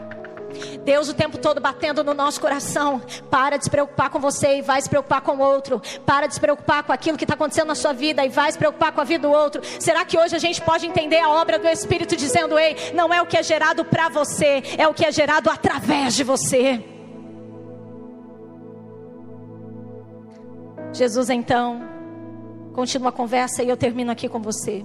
Deus 0.84 1.08
o 1.08 1.14
tempo 1.14 1.38
todo 1.38 1.60
batendo 1.60 2.04
no 2.04 2.14
nosso 2.14 2.40
coração. 2.40 3.02
Para 3.30 3.56
de 3.56 3.64
se 3.64 3.70
preocupar 3.70 4.10
com 4.10 4.20
você 4.20 4.58
e 4.58 4.62
vai 4.62 4.80
se 4.80 4.88
preocupar 4.88 5.20
com 5.20 5.36
o 5.36 5.40
outro. 5.40 5.82
Para 6.06 6.26
de 6.26 6.34
se 6.34 6.40
preocupar 6.40 6.84
com 6.84 6.92
aquilo 6.92 7.18
que 7.18 7.24
está 7.24 7.34
acontecendo 7.34 7.68
na 7.68 7.74
sua 7.74 7.92
vida 7.92 8.24
e 8.24 8.28
vai 8.28 8.50
se 8.52 8.58
preocupar 8.58 8.92
com 8.92 9.00
a 9.00 9.04
vida 9.04 9.26
do 9.26 9.34
outro. 9.34 9.62
Será 9.80 10.04
que 10.04 10.18
hoje 10.18 10.36
a 10.36 10.38
gente 10.38 10.60
pode 10.60 10.86
entender 10.86 11.18
a 11.18 11.30
obra 11.30 11.58
do 11.58 11.68
Espírito 11.68 12.16
dizendo: 12.16 12.58
Ei, 12.58 12.76
não 12.94 13.12
é 13.12 13.20
o 13.20 13.26
que 13.26 13.36
é 13.36 13.42
gerado 13.42 13.84
para 13.84 14.08
você, 14.08 14.62
é 14.78 14.86
o 14.86 14.94
que 14.94 15.04
é 15.04 15.10
gerado 15.10 15.50
através 15.50 16.14
de 16.14 16.22
você? 16.22 16.93
Jesus 20.94 21.28
então 21.28 21.82
continua 22.72 23.08
a 23.08 23.12
conversa 23.12 23.64
e 23.64 23.68
eu 23.68 23.76
termino 23.76 24.12
aqui 24.12 24.28
com 24.28 24.40
você. 24.40 24.84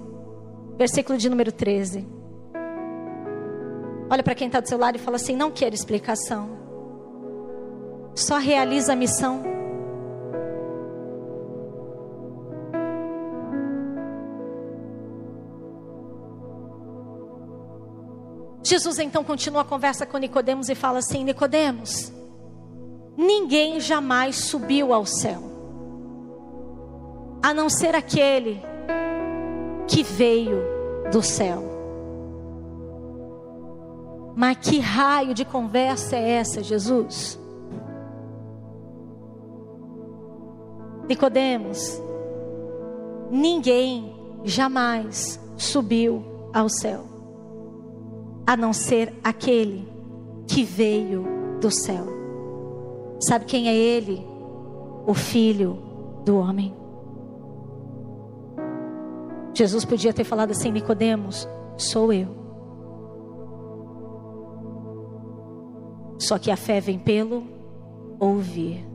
Versículo 0.76 1.20
de 1.20 1.30
número 1.30 1.52
13. 1.52 2.08
Olha 4.10 4.24
para 4.24 4.34
quem 4.34 4.48
está 4.48 4.60
do 4.60 4.68
seu 4.68 4.80
lado 4.80 4.96
e 4.96 5.00
fala 5.00 5.18
assim: 5.18 5.36
não 5.36 5.52
quero 5.52 5.76
explicação, 5.76 6.50
só 8.16 8.40
realiza 8.40 8.94
a 8.94 8.96
missão. 8.96 9.44
Jesus 18.64 18.98
então 18.98 19.24
continua 19.24 19.62
a 19.62 19.66
conversa 19.66 20.08
com 20.08 20.18
Nicodemos 20.18 20.70
e 20.70 20.76
fala 20.76 20.98
assim: 20.98 21.24
Nicodemos, 21.24 22.12
ninguém 23.16 23.80
jamais 23.80 24.38
subiu 24.38 24.92
ao 24.92 25.06
céu 25.06 25.59
a 27.42 27.54
não 27.54 27.70
ser 27.70 27.96
aquele 27.96 28.62
que 29.88 30.04
veio 30.04 30.62
do 31.12 31.22
céu. 31.22 31.64
Mas 34.36 34.58
que 34.58 34.80
raio 34.80 35.34
de 35.34 35.44
conversa 35.44 36.16
é 36.16 36.32
essa, 36.32 36.64
Jesus? 36.64 37.40
Nicodemos, 41.08 42.02
ninguém 43.32 44.16
jamais 44.44 45.40
subiu 45.58 46.24
ao 46.54 46.70
céu, 46.70 47.04
a 48.46 48.56
não 48.56 48.72
ser 48.72 49.14
aquele 49.24 49.88
que 50.48 50.64
veio 50.64 51.26
do 51.60 51.72
céu. 51.72 52.06
Sabe 53.20 53.46
quem 53.46 53.68
é 53.68 53.76
ele? 53.76 54.26
O 55.06 55.14
filho 55.14 55.80
do 56.24 56.38
homem. 56.38 56.79
Jesus 59.60 59.84
podia 59.84 60.14
ter 60.14 60.24
falado 60.24 60.52
assim: 60.52 60.72
Nicodemos, 60.72 61.46
sou 61.76 62.14
eu. 62.14 62.30
Só 66.18 66.40
que 66.40 66.50
a 66.50 66.56
fé 66.56 66.80
vem 66.80 66.98
pelo 66.98 67.44
ouvir. 68.18 68.88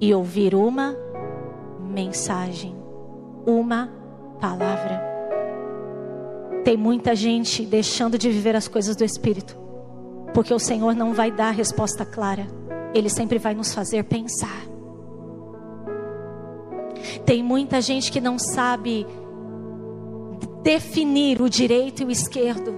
E 0.00 0.14
ouvir 0.14 0.54
uma 0.54 0.94
mensagem, 1.80 2.72
uma 3.44 3.90
palavra. 4.40 5.02
Tem 6.62 6.76
muita 6.76 7.16
gente 7.16 7.66
deixando 7.66 8.16
de 8.16 8.30
viver 8.30 8.54
as 8.54 8.68
coisas 8.68 8.94
do 8.94 9.02
Espírito, 9.02 9.58
porque 10.32 10.54
o 10.54 10.58
Senhor 10.60 10.94
não 10.94 11.12
vai 11.12 11.32
dar 11.32 11.48
a 11.48 11.50
resposta 11.50 12.06
clara, 12.06 12.46
Ele 12.94 13.08
sempre 13.08 13.38
vai 13.38 13.54
nos 13.54 13.74
fazer 13.74 14.04
pensar. 14.04 14.68
Tem 17.26 17.42
muita 17.42 17.80
gente 17.80 18.12
que 18.12 18.20
não 18.20 18.38
sabe 18.38 19.04
definir 20.68 21.40
o 21.40 21.48
direito 21.48 22.02
e 22.02 22.04
o 22.04 22.10
esquerdo, 22.10 22.74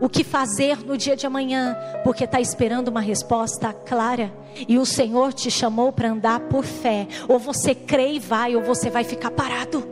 o 0.00 0.08
que 0.08 0.22
fazer 0.22 0.86
no 0.86 0.96
dia 0.96 1.16
de 1.16 1.26
amanhã, 1.26 1.76
porque 2.04 2.22
está 2.22 2.40
esperando 2.40 2.86
uma 2.86 3.00
resposta 3.00 3.72
clara. 3.72 4.32
E 4.68 4.78
o 4.78 4.86
Senhor 4.86 5.32
te 5.32 5.50
chamou 5.50 5.90
para 5.90 6.12
andar 6.12 6.38
por 6.42 6.64
fé. 6.64 7.08
Ou 7.28 7.40
você 7.40 7.74
crê 7.74 8.12
e 8.12 8.18
vai, 8.20 8.54
ou 8.54 8.62
você 8.62 8.88
vai 8.88 9.02
ficar 9.02 9.32
parado. 9.32 9.82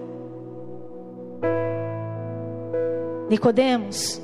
Nicodemos, 3.28 4.22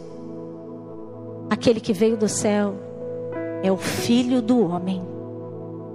aquele 1.51 1.81
que 1.81 1.93
veio 1.93 2.17
do 2.17 2.29
céu, 2.29 2.77
é 3.65 3.73
o 3.73 3.77
filho 3.77 4.41
do 4.41 4.65
homem. 4.65 5.03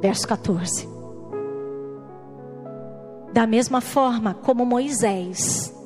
Verso 0.02 0.28
14. 0.28 0.90
Da 3.32 3.48
mesma 3.48 3.80
forma 3.80 4.34
como 4.34 4.66
Moisés 4.66 5.80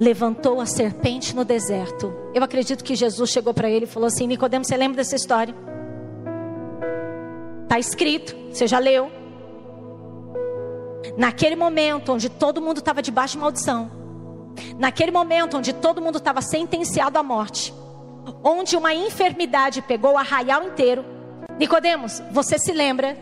levantou 0.00 0.60
a 0.60 0.66
serpente 0.66 1.34
no 1.34 1.44
deserto. 1.44 2.12
Eu 2.34 2.42
acredito 2.42 2.82
que 2.82 2.94
Jesus 2.94 3.30
chegou 3.30 3.54
para 3.54 3.70
ele 3.70 3.84
e 3.84 3.88
falou 3.88 4.06
assim: 4.06 4.26
Nicodemo, 4.26 4.64
você 4.64 4.76
lembra 4.76 4.96
dessa 4.96 5.16
história? 5.16 5.54
Está 7.62 7.78
escrito, 7.78 8.36
você 8.50 8.66
já 8.66 8.78
leu. 8.78 9.10
Naquele 11.16 11.56
momento 11.56 12.12
onde 12.12 12.28
todo 12.28 12.60
mundo 12.60 12.78
estava 12.78 13.02
debaixo 13.02 13.34
de 13.34 13.40
maldição, 13.40 13.90
naquele 14.78 15.10
momento 15.10 15.56
onde 15.56 15.72
todo 15.72 16.00
mundo 16.00 16.18
estava 16.18 16.40
sentenciado 16.40 17.18
à 17.18 17.22
morte, 17.22 17.72
onde 18.42 18.76
uma 18.76 18.94
enfermidade 18.94 19.82
pegou 19.82 20.12
o 20.12 20.18
arraial 20.18 20.62
inteiro, 20.64 21.04
Nicodemos, 21.58 22.22
você 22.30 22.58
se 22.58 22.72
lembra 22.72 23.16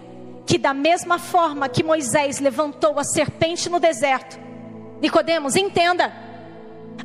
que 0.47 0.59
da 0.59 0.75
mesma 0.75 1.19
forma 1.19 1.69
que 1.69 1.83
Moisés 1.83 2.39
levantou 2.41 2.99
a 2.99 3.05
serpente 3.05 3.69
no 3.69 3.81
deserto, 3.81 4.39
Nicodemos, 5.01 5.57
entenda, 5.57 6.13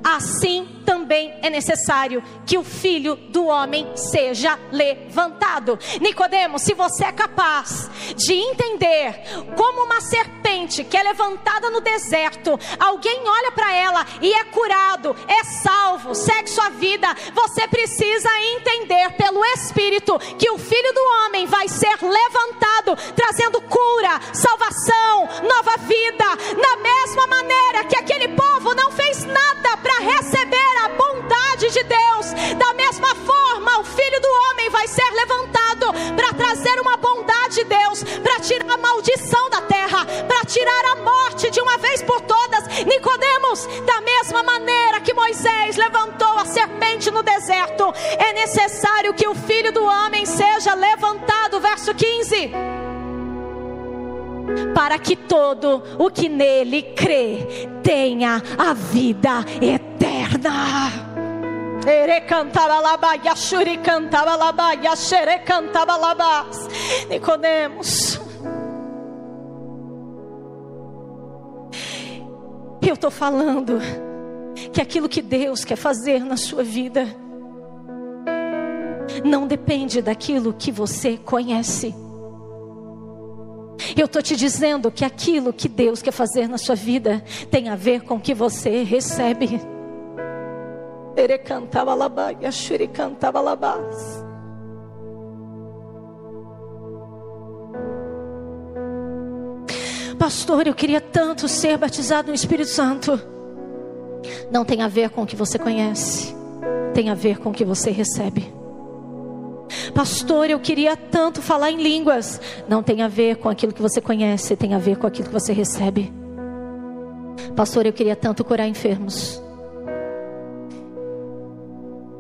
assim 0.04 0.68
também 0.86 1.34
é 1.42 1.50
necessário 1.50 2.24
que 2.46 2.58
o 2.58 2.64
filho 2.64 3.16
do 3.16 3.46
homem 3.46 3.92
seja 3.96 4.58
levantado. 4.72 5.78
Nicodemo, 6.00 6.60
se 6.60 6.74
você 6.74 7.06
é 7.06 7.12
capaz 7.12 7.90
de 8.16 8.34
entender 8.34 9.22
como 9.58 9.84
uma 9.84 10.00
serpente 10.00 10.84
que 10.84 10.96
é 10.96 11.04
levantada 11.04 11.70
no 11.70 11.82
deserto, 11.82 12.58
alguém 12.80 13.22
olha 13.28 13.52
para 13.52 13.74
ela 13.74 14.06
e 14.22 14.32
é 14.34 14.44
curado, 14.46 15.16
é 15.28 15.44
salvo, 15.44 16.14
segue 16.14 16.50
sua 16.50 16.70
vida, 16.70 17.08
você 17.34 17.68
precisa 17.68 18.30
entender 18.56 19.12
pelo 19.14 19.44
Espírito 19.46 20.18
que 20.38 20.50
o 20.50 20.58
filho 20.58 20.94
do 20.94 21.02
homem 21.26 21.46
vai 21.48 21.68
ser 21.68 21.98
levantado, 22.02 22.96
trazendo 23.16 23.62
cura, 23.62 24.20
salvação, 24.34 25.28
nova 25.48 25.78
vida, 25.78 26.26
na 26.62 26.76
mesma 26.78 27.28
maneira 27.28 27.84
que 27.86 27.98
aquele 27.98 28.30
povo 28.30 28.74
não 28.76 28.92
fez 28.92 29.24
nada 29.24 29.78
para 29.78 30.00
receber 30.00 30.75
a 30.84 30.90
bondade 30.90 31.70
de 31.70 31.84
Deus. 31.84 32.34
Da 32.58 32.74
mesma 32.74 33.16
forma, 33.16 33.80
o 33.80 33.84
Filho 33.84 34.22
do 34.22 34.28
Homem 34.28 34.70
vai 34.70 34.88
ser 34.88 35.10
levantado 35.12 35.88
para 36.16 36.34
trazer 36.34 36.80
uma 36.82 36.98
bondade 36.98 37.56
de 37.56 37.64
Deus, 37.64 38.04
para 38.22 38.40
tirar 38.40 38.70
a 38.74 38.78
maldição 38.78 39.50
da 39.50 39.62
terra, 39.62 40.06
para 40.28 40.46
tirar 40.46 40.86
a 40.92 40.96
morte 40.98 41.50
de 41.50 41.62
uma 41.62 41.78
vez 41.78 42.02
por 42.02 42.22
todas. 42.22 42.68
Nicodemos, 42.86 43.66
da 43.86 44.02
mesma 44.02 44.44
maneira 44.44 45.00
que 45.00 45.14
Moisés 45.14 45.76
levantou 45.78 46.38
a 46.38 46.46
serpente 46.46 47.10
no 47.12 47.24
deserto, 47.24 47.94
é 48.18 48.34
necessário 48.34 49.14
que 49.14 49.28
o 49.28 49.36
Filho 49.36 49.72
do 49.72 49.84
Homem 49.84 50.26
seja 50.26 50.74
levantado. 50.74 51.60
Verso 51.60 51.94
15 51.94 52.95
para 54.74 55.00
que 55.00 55.16
todo 55.16 55.84
o 55.98 56.10
que 56.10 56.30
nele 56.30 56.82
crê 56.96 57.68
tenha 57.82 58.42
a 58.58 58.74
vida 58.74 59.46
eterna. 59.62 61.06
Ere 61.88 62.22
cantava 62.22 62.80
labá, 62.80 63.14
Yashuri 63.14 63.78
cantava 63.78 64.36
labá, 64.36 64.74
Yashere 64.74 65.40
cantava 65.40 65.96
labá. 65.96 66.48
Nicodemos. 67.10 68.20
Eu 72.82 72.94
estou 72.94 73.12
falando 73.12 73.80
que 74.74 74.82
aquilo 74.82 75.08
que 75.10 75.22
Deus 75.22 75.64
quer 75.64 75.76
fazer 75.76 76.24
na 76.24 76.38
sua 76.38 76.64
vida 76.64 77.08
não 79.24 79.48
depende 79.48 80.02
daquilo 80.02 80.54
que 80.54 80.72
você 80.72 81.18
conhece. 81.18 82.05
Eu 83.98 84.06
estou 84.06 84.22
te 84.22 84.36
dizendo 84.36 84.92
que 84.92 85.06
aquilo 85.06 85.54
que 85.54 85.70
Deus 85.70 86.02
quer 86.02 86.12
fazer 86.12 86.50
na 86.50 86.58
sua 86.58 86.76
vida 86.76 87.24
tem 87.50 87.70
a 87.70 87.76
ver 87.76 88.02
com 88.02 88.16
o 88.16 88.20
que 88.20 88.34
você 88.34 88.84
recebe. 88.84 89.62
Ele 91.16 91.38
cantava 91.38 91.94
labá, 91.94 92.32
Yashuri 92.32 92.88
cantava 92.90 93.40
labás. 93.40 94.26
Pastor, 100.20 100.68
eu 100.68 100.74
queria 100.74 101.00
tanto 101.00 101.48
ser 101.48 101.78
batizado 101.78 102.30
no 102.30 102.36
Espírito 102.36 102.70
Santo. 102.70 103.20
Não 104.52 104.66
tem 104.66 104.82
a 104.82 104.88
ver 104.88 105.10
com 105.10 105.24
o 105.24 105.26
que 105.26 105.36
você 105.36 105.58
conhece, 105.58 106.36
tem 106.94 107.10
a 107.10 107.14
ver 107.14 107.40
com 107.40 107.50
o 107.50 107.54
que 107.54 107.64
você 107.64 107.92
recebe. 107.92 108.52
Pastor, 109.96 110.50
eu 110.50 110.60
queria 110.60 110.98
tanto 110.98 111.42
falar 111.42 111.72
em 111.72 111.82
línguas. 111.82 112.42
Não 112.68 112.84
tem 112.84 113.02
a 113.02 113.08
ver 113.08 113.38
com 113.38 113.48
aquilo 113.48 113.72
que 113.72 113.82
você 113.82 114.02
conhece, 114.02 114.54
tem 114.58 114.74
a 114.74 114.78
ver 114.78 114.98
com 114.98 115.08
aquilo 115.08 115.30
que 115.30 115.34
você 115.34 115.54
recebe. 115.54 116.12
Pastor, 117.56 117.86
eu 117.86 117.94
queria 117.94 118.16
tanto 118.16 118.44
curar 118.44 118.68
enfermos. 118.68 119.42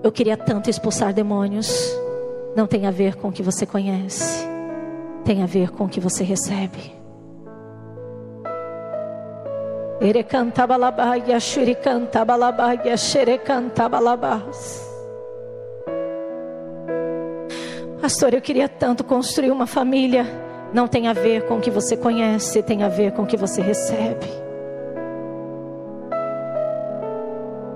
Eu 0.01 0.09
queria 0.09 0.37
tanto 0.37 0.69
expulsar 0.69 1.13
demônios. 1.13 1.93
Não 2.55 2.65
tem 2.65 2.87
a 2.87 2.91
ver 2.91 3.15
com 3.15 3.27
o 3.27 3.31
que 3.33 3.43
você 3.43 3.65
conhece, 3.65 4.47
tem 5.25 5.43
a 5.43 5.45
ver 5.45 5.71
com 5.71 5.83
o 5.83 5.89
que 5.89 5.99
você 5.99 6.23
recebe. 6.23 6.95
Ele 9.99 10.23
cantava 10.23 10.77
labaia, 10.77 11.37
Pastor, 18.05 18.35
eu 18.35 18.41
queria 18.41 18.69
tanto 18.69 19.03
construir 19.03 19.49
uma 19.49 19.65
família. 19.65 20.27
Não 20.71 20.87
tem 20.87 21.07
a 21.07 21.13
ver 21.13 21.47
com 21.47 21.57
o 21.57 21.59
que 21.59 21.71
você 21.71 21.97
conhece, 21.97 22.61
tem 22.61 22.83
a 22.83 22.87
ver 22.87 23.13
com 23.13 23.23
o 23.23 23.25
que 23.25 23.35
você 23.35 23.63
recebe. 23.63 24.27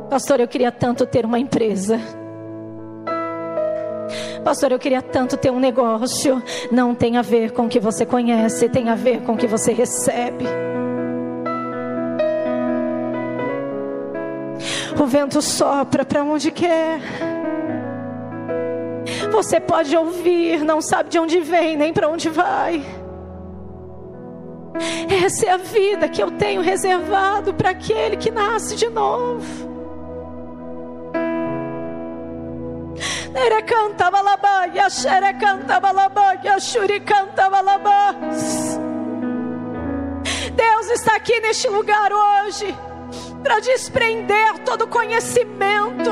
Pastor, 0.07 0.39
eu 0.39 0.47
queria 0.47 0.71
tanto 0.71 1.07
ter 1.07 1.25
uma 1.25 1.39
empresa. 1.39 1.99
Pastor, 4.43 4.71
eu 4.71 4.77
queria 4.77 5.01
tanto 5.01 5.35
ter 5.35 5.49
um 5.49 5.59
negócio. 5.59 6.43
Não 6.71 6.93
tem 6.93 7.17
a 7.17 7.23
ver 7.23 7.51
com 7.51 7.65
o 7.65 7.67
que 7.67 7.79
você 7.79 8.05
conhece, 8.05 8.69
tem 8.69 8.87
a 8.87 8.93
ver 8.93 9.21
com 9.21 9.33
o 9.33 9.37
que 9.37 9.47
você 9.47 9.73
recebe. 9.73 10.45
O 15.01 15.07
vento 15.07 15.41
sopra 15.41 16.05
para 16.05 16.23
onde 16.23 16.51
quer. 16.51 17.28
Você 19.39 19.57
pode 19.57 19.95
ouvir, 19.95 20.65
não 20.65 20.81
sabe 20.81 21.11
de 21.11 21.17
onde 21.17 21.39
vem 21.39 21.77
nem 21.77 21.93
para 21.93 22.09
onde 22.09 22.29
vai. 22.29 22.83
Essa 25.25 25.45
é 25.45 25.51
a 25.51 25.55
vida 25.55 26.09
que 26.09 26.21
eu 26.21 26.29
tenho 26.31 26.61
reservado 26.61 27.53
para 27.53 27.69
aquele 27.69 28.17
que 28.17 28.29
nasce 28.29 28.75
de 28.75 28.89
novo. 28.89 29.45
Nere 33.31 33.61
canta 33.63 34.11
balabaia, 34.11 34.89
xere 34.89 35.33
canta 35.35 35.79
xuri 36.59 36.99
canta 36.99 37.49
balabás. 37.49 38.77
Deus 40.53 40.89
está 40.89 41.15
aqui 41.15 41.39
neste 41.39 41.69
lugar 41.69 42.11
hoje 42.11 42.75
para 43.41 43.61
desprender 43.61 44.59
todo 44.65 44.85
conhecimento, 44.85 46.11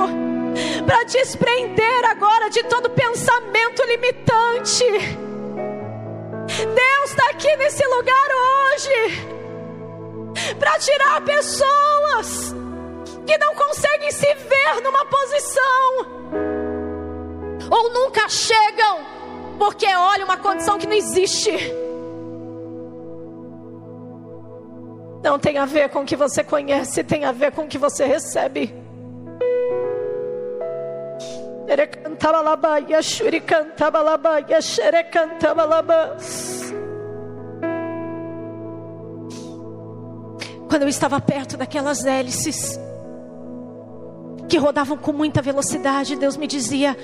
para 0.86 1.04
desprender 1.04 2.06
agora 2.06 2.50
de 2.50 2.64
todo 2.64 2.90
pensamento 2.90 3.84
limitante. 3.84 4.86
Deus 6.48 7.10
está 7.10 7.30
aqui 7.30 7.56
nesse 7.58 7.86
lugar 7.88 8.28
hoje 8.74 9.38
para 10.58 10.80
tirar 10.80 11.22
pessoas 11.22 12.56
que 13.26 13.38
não 13.38 13.54
conseguem 13.56 14.12
se 14.12 14.34
ver 14.34 14.82
numa 14.82 15.06
posição 15.06 16.18
ou 17.70 17.94
nunca 17.94 18.30
chegam 18.30 19.06
porque 19.58 19.86
olha 19.88 20.24
uma 20.24 20.38
condição 20.38 20.78
que 20.78 20.88
não 20.88 20.96
existe. 20.96 21.52
Não 25.24 25.38
tem 25.38 25.58
a 25.58 25.66
ver 25.66 25.90
com 25.90 26.02
o 26.02 26.06
que 26.06 26.16
você 26.16 26.44
conhece, 26.44 27.04
tem 27.04 27.26
a 27.26 27.32
ver 27.32 27.52
com 27.52 27.64
o 27.64 27.68
que 27.68 27.78
você 27.78 28.06
recebe. 28.06 28.87
Quando 40.70 40.84
eu 40.84 40.88
estava 40.88 41.20
perto 41.20 41.58
daquelas 41.58 42.06
hélices 42.06 42.80
que 44.48 44.58
rodavam 44.58 44.98
com 44.98 45.12
muita 45.12 45.42
velocidade, 45.42 46.16
Deus 46.16 46.38
me 46.38 46.48
dizia: 46.48 46.96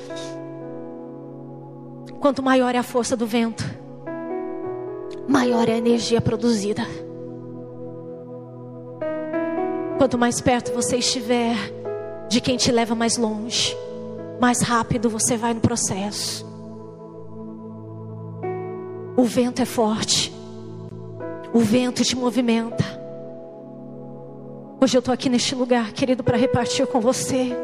quanto 2.21 2.41
maior 2.41 2.73
é 2.73 2.78
a 2.78 2.84
força 2.84 3.17
do 3.17 3.28
vento, 3.28 3.65
maior 5.28 5.67
é 5.67 5.73
a 5.73 5.78
energia 5.78 6.21
produzida. 6.21 6.84
Quanto 9.97 10.17
mais 10.17 10.39
perto 10.39 10.73
você 10.73 10.97
estiver 10.97 11.56
de 12.30 12.39
quem 12.39 12.58
te 12.58 12.71
leva 12.71 12.95
mais 12.95 13.17
longe, 13.17 13.76
mais 14.39 14.62
rápido 14.62 15.10
você 15.10 15.38
vai 15.38 15.54
no 15.54 15.62
processo. 15.62 16.46
O 19.15 19.24
vento 19.24 19.62
é 19.62 19.65
forte, 19.65 20.34
o 21.54 21.60
vento 21.60 22.04
te 22.04 22.15
movimenta. 22.15 22.84
Hoje 24.82 24.98
eu 24.98 25.00
estou 25.00 25.13
aqui 25.13 25.30
neste 25.30 25.56
lugar, 25.56 25.93
querido, 25.93 26.24
para 26.24 26.36
repartir 26.36 26.86
com 26.88 27.00
você. 27.00 27.56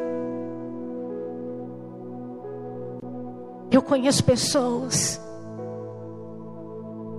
Eu 3.72 3.82
conheço 3.82 4.24
pessoas 4.24 5.20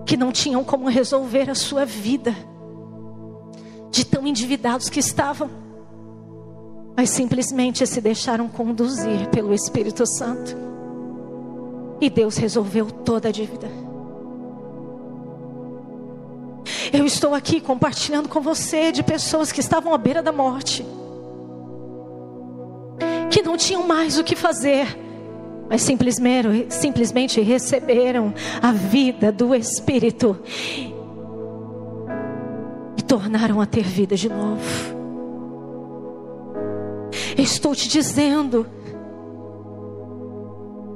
que 0.06 0.16
não 0.16 0.32
tinham 0.32 0.64
como 0.64 0.88
resolver 0.88 1.50
a 1.50 1.54
sua 1.54 1.84
vida 1.84 2.34
de 3.90 4.04
tão 4.04 4.26
endividados 4.26 4.88
que 4.88 4.98
estavam, 5.00 5.50
mas 6.96 7.10
simplesmente 7.10 7.86
se 7.86 8.00
deixaram 8.00 8.48
conduzir 8.48 9.28
pelo 9.30 9.54
Espírito 9.54 10.06
Santo. 10.06 10.56
E 12.00 12.08
Deus 12.08 12.36
resolveu 12.36 12.90
toda 12.90 13.28
a 13.28 13.32
dívida. 13.32 13.68
Eu 16.92 17.06
estou 17.06 17.34
aqui 17.34 17.60
compartilhando 17.60 18.28
com 18.28 18.40
você 18.40 18.90
de 18.90 19.02
pessoas 19.02 19.52
que 19.52 19.60
estavam 19.60 19.94
à 19.94 19.98
beira 19.98 20.22
da 20.22 20.32
morte, 20.32 20.84
que 23.30 23.42
não 23.42 23.56
tinham 23.56 23.86
mais 23.86 24.18
o 24.18 24.24
que 24.24 24.34
fazer, 24.34 24.98
mas 25.68 25.82
simplesmente, 25.82 26.66
simplesmente 26.70 27.40
receberam 27.40 28.34
a 28.60 28.72
vida 28.72 29.30
do 29.30 29.54
Espírito 29.54 30.36
tornaram 33.10 33.60
a 33.60 33.66
ter 33.66 33.82
vida 33.82 34.14
de 34.14 34.28
novo. 34.28 34.99
Estou 37.36 37.74
te 37.74 37.88
dizendo 37.88 38.66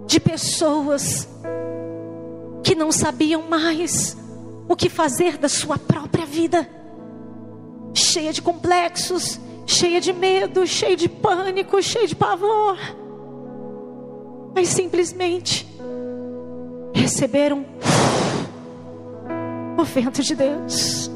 de 0.06 0.20
pessoas 0.20 1.28
que 2.62 2.74
não 2.74 2.92
sabiam 2.92 3.42
mais 3.48 4.16
o 4.68 4.74
que 4.76 4.88
fazer 4.88 5.36
da 5.36 5.48
sua 5.48 5.78
própria 5.78 6.24
vida, 6.24 6.68
cheia 7.92 8.32
de 8.32 8.40
complexos, 8.40 9.38
cheia 9.66 10.00
de 10.00 10.12
medo, 10.12 10.66
cheia 10.66 10.96
de 10.96 11.08
pânico, 11.08 11.82
cheia 11.82 12.06
de 12.06 12.16
pavor, 12.16 12.78
mas 14.54 14.68
simplesmente 14.68 15.66
receberam 16.94 17.66
o 19.76 19.84
vento 19.84 20.22
de 20.22 20.34
Deus. 20.34 21.13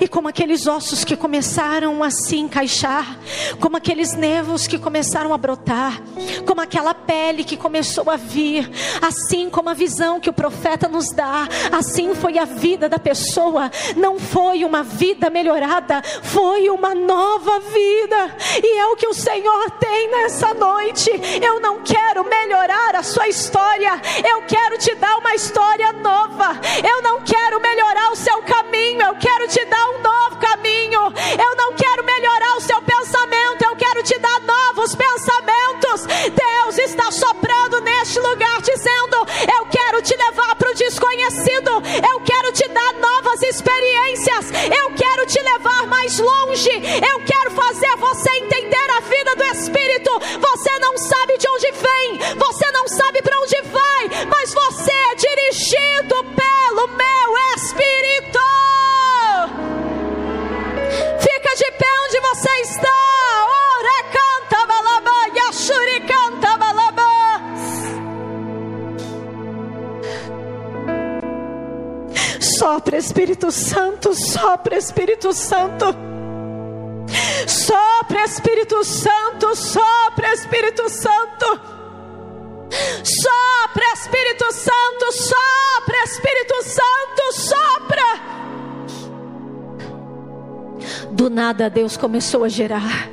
E 0.00 0.08
como 0.08 0.28
aqueles 0.28 0.66
ossos 0.66 1.04
que 1.04 1.16
começaram 1.16 2.02
a 2.02 2.10
se 2.10 2.36
encaixar, 2.36 3.18
como 3.60 3.76
aqueles 3.76 4.14
nervos 4.14 4.66
que 4.66 4.78
começaram 4.78 5.32
a 5.32 5.38
brotar, 5.38 6.00
como 6.46 6.60
aquela 6.60 6.94
pele 6.94 7.44
que 7.44 7.56
começou 7.56 8.10
a 8.10 8.16
vir, 8.16 8.70
assim 9.00 9.48
como 9.48 9.68
a 9.68 9.74
visão 9.74 10.20
que 10.20 10.30
o 10.30 10.32
profeta 10.32 10.88
nos 10.88 11.10
dá, 11.10 11.48
assim 11.72 12.14
foi 12.14 12.38
a 12.38 12.44
vida 12.44 12.88
da 12.88 12.98
pessoa. 12.98 13.70
Não 13.96 14.18
foi 14.18 14.64
uma 14.64 14.82
vida 14.82 15.30
melhorada, 15.30 16.02
foi 16.22 16.68
uma 16.68 16.94
nova 16.94 17.60
vida. 17.60 18.36
E 18.62 18.78
é 18.78 18.86
o 18.86 18.96
que 18.96 19.06
o 19.06 19.14
Senhor 19.14 19.70
tem 19.72 20.10
nessa 20.10 20.52
noite. 20.54 21.10
Eu 21.42 21.60
não 21.60 21.80
quero 21.82 22.24
melhorar 22.24 22.96
a 22.96 23.02
sua 23.02 23.28
história, 23.28 23.92
eu 24.28 24.42
quero 24.42 24.78
te 24.78 24.94
dar 24.96 25.16
uma 25.18 25.34
história 25.34 25.92
nova. 25.92 26.60
Eu 26.88 27.02
não 27.02 27.22
quero 27.22 27.60
melhorar 27.60 28.12
o 28.12 28.16
seu 28.16 28.42
caminho, 28.42 29.02
eu 29.02 29.16
quero 29.16 29.48
te 29.48 29.64
dar 29.66 29.85
um 29.88 30.02
novo 30.02 30.36
caminho. 30.36 31.00
Eu 31.38 31.56
não 31.56 31.72
quero 31.74 32.04
melhorar 32.04 32.56
o 32.56 32.60
seu 32.60 32.80
pensamento, 32.82 33.62
eu 33.64 33.76
quero 33.76 34.02
te 34.02 34.18
dar 34.18 34.40
novos 34.40 34.94
pensamentos. 34.94 36.06
Deus 36.06 36.78
está 36.78 37.10
soprando 37.10 37.80
neste 37.80 38.18
lugar, 38.20 38.60
dizendo: 38.62 39.16
Eu 39.56 39.66
quero 39.66 40.02
te 40.02 40.16
levar 40.16 40.56
para 40.56 40.70
o 40.70 40.74
desconhecido, 40.74 41.70
eu 42.10 42.20
quero 42.20 42.52
te 42.52 42.68
dar 42.68 42.92
novas 42.94 43.42
experiências, 43.42 44.50
eu 44.50 44.94
quero 44.94 45.26
te 45.26 45.40
levar 45.42 45.86
mais 45.86 46.18
longe, 46.18 46.70
eu 46.70 47.24
quero 47.24 47.50
fazer 47.52 47.96
você 47.96 48.30
entender 48.38 48.90
a 48.96 49.00
vida 49.00 49.36
do 49.36 49.44
Espírito. 49.44 50.10
Você 50.40 50.78
não 50.78 50.96
sabe 50.98 51.38
de 51.38 51.48
onde 51.48 51.72
vem, 51.72 52.18
você 52.36 52.70
não 52.72 52.88
sabe 52.88 53.22
para 53.22 53.38
onde 53.40 53.62
vai, 53.62 54.26
mas 54.28 54.52
você 54.52 54.92
é 54.92 55.14
dirigido 55.14 56.24
pelo 56.34 56.88
meu 56.88 57.38
Espírito. 57.56 58.85
Onde 62.04 62.20
você 62.20 62.50
está. 62.62 62.96
Ora 63.78 64.02
canta 64.16 64.66
balaba, 64.66 65.16
yashuri 65.34 66.00
canta 66.00 66.56
balaba. 66.56 67.06
Sopra 72.40 72.96
Espírito 72.96 73.50
Santo, 73.50 74.14
sopra 74.14 74.76
Espírito 74.76 75.32
Santo. 75.32 75.86
Sopra 77.46 78.24
Espírito 78.24 78.82
Santo, 78.84 79.54
sopra 79.54 80.32
Espírito 80.32 80.88
Santo. 80.88 81.60
Sopra 83.04 83.84
Espírito 83.94 84.52
Santo, 84.52 85.12
sopra 85.12 85.96
Espírito 86.04 86.62
Santo, 86.62 87.32
sopra. 87.32 88.35
Do 91.16 91.30
nada 91.30 91.70
Deus 91.70 91.96
começou 91.96 92.44
a 92.44 92.48
gerar. 92.48 93.08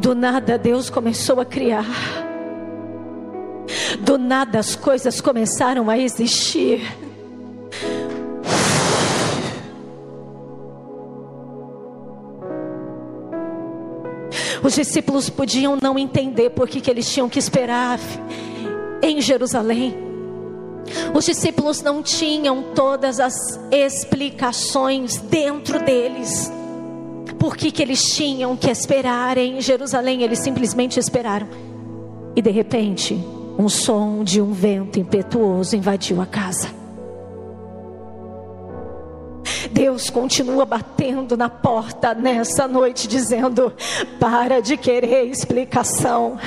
Do 0.00 0.14
nada 0.14 0.56
Deus 0.56 0.88
começou 0.88 1.38
a 1.40 1.44
criar. 1.44 1.84
Do 4.00 4.16
nada 4.16 4.58
as 4.58 4.74
coisas 4.74 5.20
começaram 5.20 5.90
a 5.90 5.98
existir. 5.98 6.80
Os 14.62 14.74
discípulos 14.74 15.28
podiam 15.28 15.76
não 15.82 15.98
entender 15.98 16.48
por 16.48 16.66
que, 16.66 16.90
eles 16.90 17.12
tinham 17.12 17.28
que 17.28 17.38
esperar 17.38 18.00
em 19.02 19.20
Jerusalém. 19.20 20.11
Os 21.14 21.24
discípulos 21.24 21.82
não 21.82 22.02
tinham 22.02 22.62
todas 22.74 23.20
as 23.20 23.34
explicações 23.70 25.18
dentro 25.18 25.78
deles. 25.80 26.50
Por 27.38 27.56
que, 27.56 27.70
que 27.70 27.82
eles 27.82 28.14
tinham 28.14 28.56
que 28.56 28.70
esperar 28.70 29.36
em 29.36 29.60
Jerusalém? 29.60 30.22
Eles 30.22 30.38
simplesmente 30.38 30.98
esperaram. 30.98 31.48
E 32.36 32.40
de 32.40 32.50
repente, 32.50 33.14
um 33.58 33.68
som 33.68 34.24
de 34.24 34.40
um 34.40 34.52
vento 34.52 34.98
impetuoso 34.98 35.76
invadiu 35.76 36.20
a 36.20 36.26
casa. 36.26 36.82
Deus 39.72 40.10
continua 40.10 40.64
batendo 40.64 41.36
na 41.36 41.48
porta 41.48 42.14
nessa 42.14 42.68
noite, 42.68 43.08
dizendo: 43.08 43.72
para 44.20 44.60
de 44.60 44.76
querer 44.76 45.24
explicação, 45.24 46.38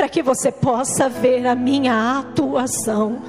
para 0.00 0.08
que 0.08 0.22
você 0.22 0.50
possa 0.50 1.10
ver 1.10 1.46
a 1.46 1.54
minha 1.54 2.20
atuação. 2.20 3.20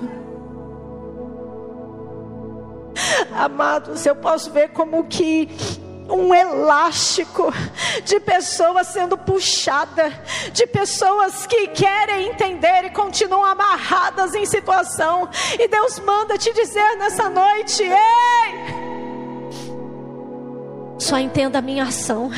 Amados, 3.30 4.06
eu 4.06 4.16
posso 4.16 4.50
ver 4.52 4.70
como 4.70 5.04
que 5.04 5.50
um 6.10 6.34
elástico 6.34 7.54
de 8.06 8.22
pessoas 8.22 8.88
sendo 8.88 9.18
puxada, 9.18 10.14
de 10.54 10.66
pessoas 10.66 11.46
que 11.46 11.68
querem 11.68 12.30
entender 12.30 12.86
e 12.86 12.90
continuam 12.92 13.44
amarradas 13.44 14.34
em 14.34 14.46
situação. 14.46 15.28
E 15.60 15.68
Deus 15.68 16.00
manda 16.00 16.38
te 16.38 16.54
dizer 16.54 16.96
nessa 16.96 17.30
noite: 17.30 17.84
ei! 17.84 18.56
Só 20.98 21.18
entenda 21.18 21.60
a 21.60 21.62
minha 21.62 21.84
ação. 21.84 22.32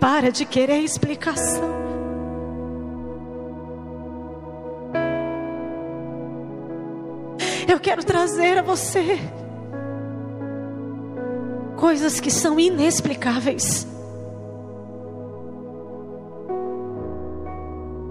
Para 0.00 0.30
de 0.30 0.44
querer 0.44 0.80
explicação. 0.80 1.78
Eu 7.66 7.78
quero 7.78 8.04
trazer 8.04 8.58
a 8.58 8.62
você 8.62 9.18
coisas 11.76 12.18
que 12.18 12.30
são 12.30 12.58
inexplicáveis, 12.58 13.86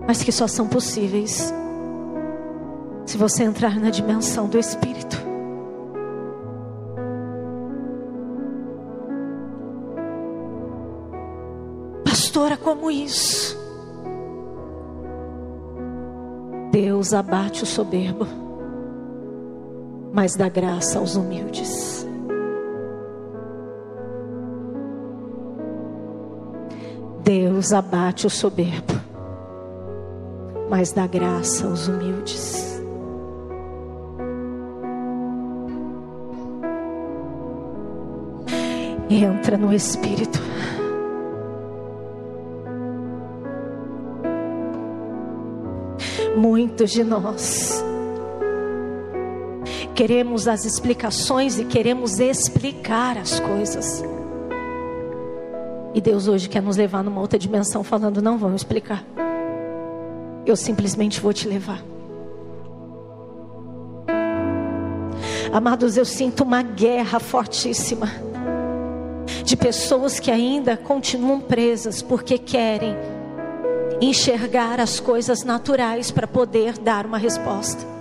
mas 0.08 0.24
que 0.24 0.32
só 0.32 0.48
são 0.48 0.68
possíveis 0.68 1.54
se 3.06 3.18
você 3.18 3.44
entrar 3.44 3.80
na 3.80 3.90
dimensão 3.90 4.48
do 4.48 4.58
Espírito. 4.58 5.27
Pastora, 12.38 12.56
como 12.56 12.92
isso? 12.92 13.58
Deus 16.72 17.12
abate 17.12 17.64
o 17.64 17.66
soberbo, 17.66 18.28
mas 20.14 20.36
dá 20.36 20.48
graça 20.48 21.00
aos 21.00 21.16
humildes. 21.16 22.06
Deus 27.24 27.74
abate 27.74 28.28
o 28.28 28.30
soberbo, 28.30 28.94
mas 30.70 30.92
dá 30.92 31.08
graça 31.08 31.66
aos 31.66 31.88
humildes. 31.88 32.80
Entra 39.10 39.58
no 39.58 39.74
Espírito. 39.74 40.38
Muitos 46.38 46.92
de 46.92 47.04
nós 47.04 47.84
queremos 49.96 50.48
as 50.48 50.66
explicações 50.66 51.58
e 51.58 51.66
queremos 51.66 52.20
explicar 52.20 53.18
as 53.18 53.40
coisas. 53.40 54.04
E 55.96 56.00
Deus 56.00 56.28
hoje 56.28 56.48
quer 56.48 56.62
nos 56.62 56.78
levar 56.78 57.04
numa 57.04 57.20
outra 57.20 57.40
dimensão, 57.40 57.84
falando: 57.84 58.22
não 58.22 58.38
vão 58.38 58.54
explicar. 58.56 59.04
Eu 60.46 60.56
simplesmente 60.56 61.20
vou 61.20 61.34
te 61.34 61.48
levar. 61.48 61.82
Amados, 65.52 65.98
eu 65.98 66.06
sinto 66.06 66.44
uma 66.44 66.62
guerra 66.62 67.20
fortíssima 67.20 68.12
de 69.44 69.58
pessoas 69.58 70.20
que 70.20 70.30
ainda 70.30 70.78
continuam 70.78 71.40
presas 71.40 72.04
porque 72.04 72.38
querem 72.38 72.96
enxergar 74.02 74.80
as 74.80 75.00
coisas 75.00 75.44
naturais 75.44 76.12
para 76.12 76.28
poder 76.28 76.78
dar 76.78 77.06
uma 77.06 77.18
resposta. 77.18 77.98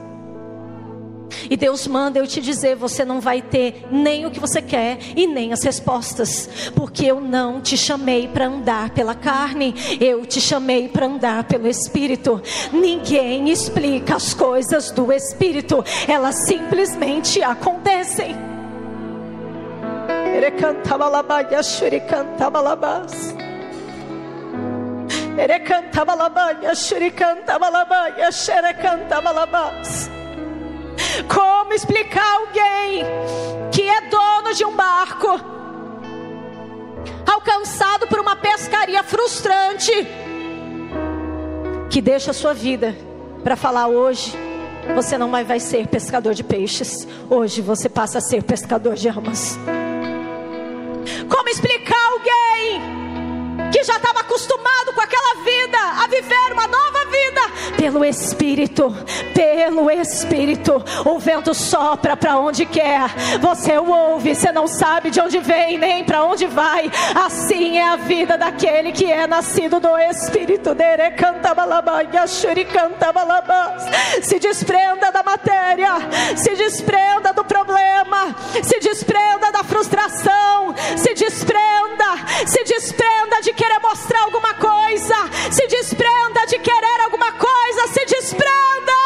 E 1.51 1.57
Deus 1.57 1.87
manda 1.87 2.19
eu 2.19 2.27
te 2.27 2.41
dizer: 2.41 2.77
você 2.77 3.05
não 3.05 3.21
vai 3.21 3.43
ter 3.43 3.87
nem 3.91 4.27
o 4.27 4.31
que 4.31 4.41
você 4.41 4.63
quer 4.63 4.99
e 5.17 5.27
nem 5.27 5.53
as 5.53 5.63
respostas, 5.63 6.71
porque 6.75 7.07
eu 7.07 7.21
não 7.21 7.61
te 7.61 7.77
chamei 7.77 8.29
para 8.29 8.47
andar 8.47 8.91
pela 8.91 9.15
carne, 9.15 9.75
eu 10.01 10.25
te 10.25 10.41
chamei 10.41 10.89
para 10.89 11.07
andar 11.07 11.45
pelo 11.45 11.69
Espírito. 11.69 12.41
Ninguém 12.73 13.51
explica 13.51 14.17
as 14.17 14.35
coisas 14.35 14.91
do 14.91 15.13
Espírito, 15.13 15.85
elas 16.09 16.37
simplesmente 16.37 17.43
acontecem. 17.43 18.35
Ele 20.35 20.51
cantava 20.53 21.09
labaia, 21.09 21.63
shuri 21.63 22.01
cantava 22.01 22.61
labas. 22.61 23.35
Ele 25.39 25.61
cantava 25.61 26.15
labaia, 26.15 26.75
shuri 26.75 27.11
cantava 27.11 27.69
labaia, 27.69 28.33
xere 28.33 28.73
cantava 28.75 29.31
labas. 29.31 30.11
Como 31.33 31.73
explicar 31.75 32.37
alguém 32.37 33.05
que 33.71 33.83
é 33.83 34.01
dono 34.09 34.55
de 34.55 34.65
um 34.65 34.75
barco, 34.75 35.29
alcançado 37.31 38.07
por 38.07 38.19
uma 38.19 38.35
pescaria 38.37 39.03
frustrante, 39.03 39.93
que 41.91 42.01
deixa 42.01 42.31
a 42.31 42.35
sua 42.35 42.55
vida 42.55 42.97
para 43.45 43.57
falar 43.57 43.89
hoje? 43.89 44.35
Você 44.95 45.19
não 45.19 45.29
mais 45.29 45.47
vai 45.47 45.61
ser 45.61 45.87
pescador 45.89 46.33
de 46.33 46.45
peixes. 46.45 47.07
Hoje 47.29 47.61
você 47.61 47.89
passa 47.89 48.19
a 48.19 48.21
ser 48.21 48.43
pescador 48.43 48.95
de 48.95 49.09
almas. 49.09 49.59
Como 51.29 51.49
explicar 51.49 51.97
alguém 52.13 53.71
que 53.73 53.83
já 53.83 53.97
estava 53.97 54.21
acostumado 54.21 54.93
com 54.95 55.01
aquela 55.01 55.16
pelo 57.97 58.05
Espírito, 58.05 58.95
pelo 59.37 59.91
Espírito, 59.91 60.83
o 61.05 61.19
vento 61.19 61.53
sopra 61.53 62.17
para 62.17 62.39
onde 62.39 62.65
quer, 62.65 63.11
você 63.39 63.77
o 63.77 63.87
ouve, 63.87 64.35
você 64.35 64.51
não 64.51 64.67
sabe 64.67 65.11
de 65.11 65.21
onde 65.21 65.39
vem 65.41 65.77
nem 65.77 66.03
para 66.05 66.25
onde 66.25 66.47
vai, 66.47 66.91
assim 67.15 67.77
é 67.77 67.87
a 67.87 67.97
vida 67.97 68.39
daquele 68.39 68.93
que 68.93 69.13
é 69.13 69.27
nascido 69.27 69.79
do 69.79 69.95
Espírito. 69.99 70.75
Se 74.23 74.39
desprenda 74.39 75.13
da 75.13 75.23
matéria, 75.23 75.93
se 76.35 76.55
desprenda 76.55 77.35
do 77.35 77.45
problema, 77.45 78.35
se 78.63 78.81
desprenda 78.81 79.53
da 79.53 79.63
frustração, 79.63 80.75
se 80.97 81.13
desprenda, 81.13 82.07
se 82.47 82.65
desprenda 82.65 83.43
de 83.43 83.53
querer 83.53 83.81
mostrar 83.81 84.23
alguma 84.23 84.55
coisa, 84.55 85.15
se 85.51 85.67
desprenda 85.67 86.47
de 86.47 86.59
querer 86.59 87.01
alguma 87.05 87.33
coisa, 87.33 87.89
se 87.93 88.07
desprenda. 88.07 89.06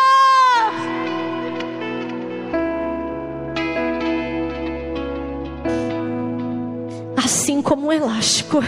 Assim 7.32 7.62
como 7.62 7.86
um 7.86 7.92
elástico, 7.92 8.58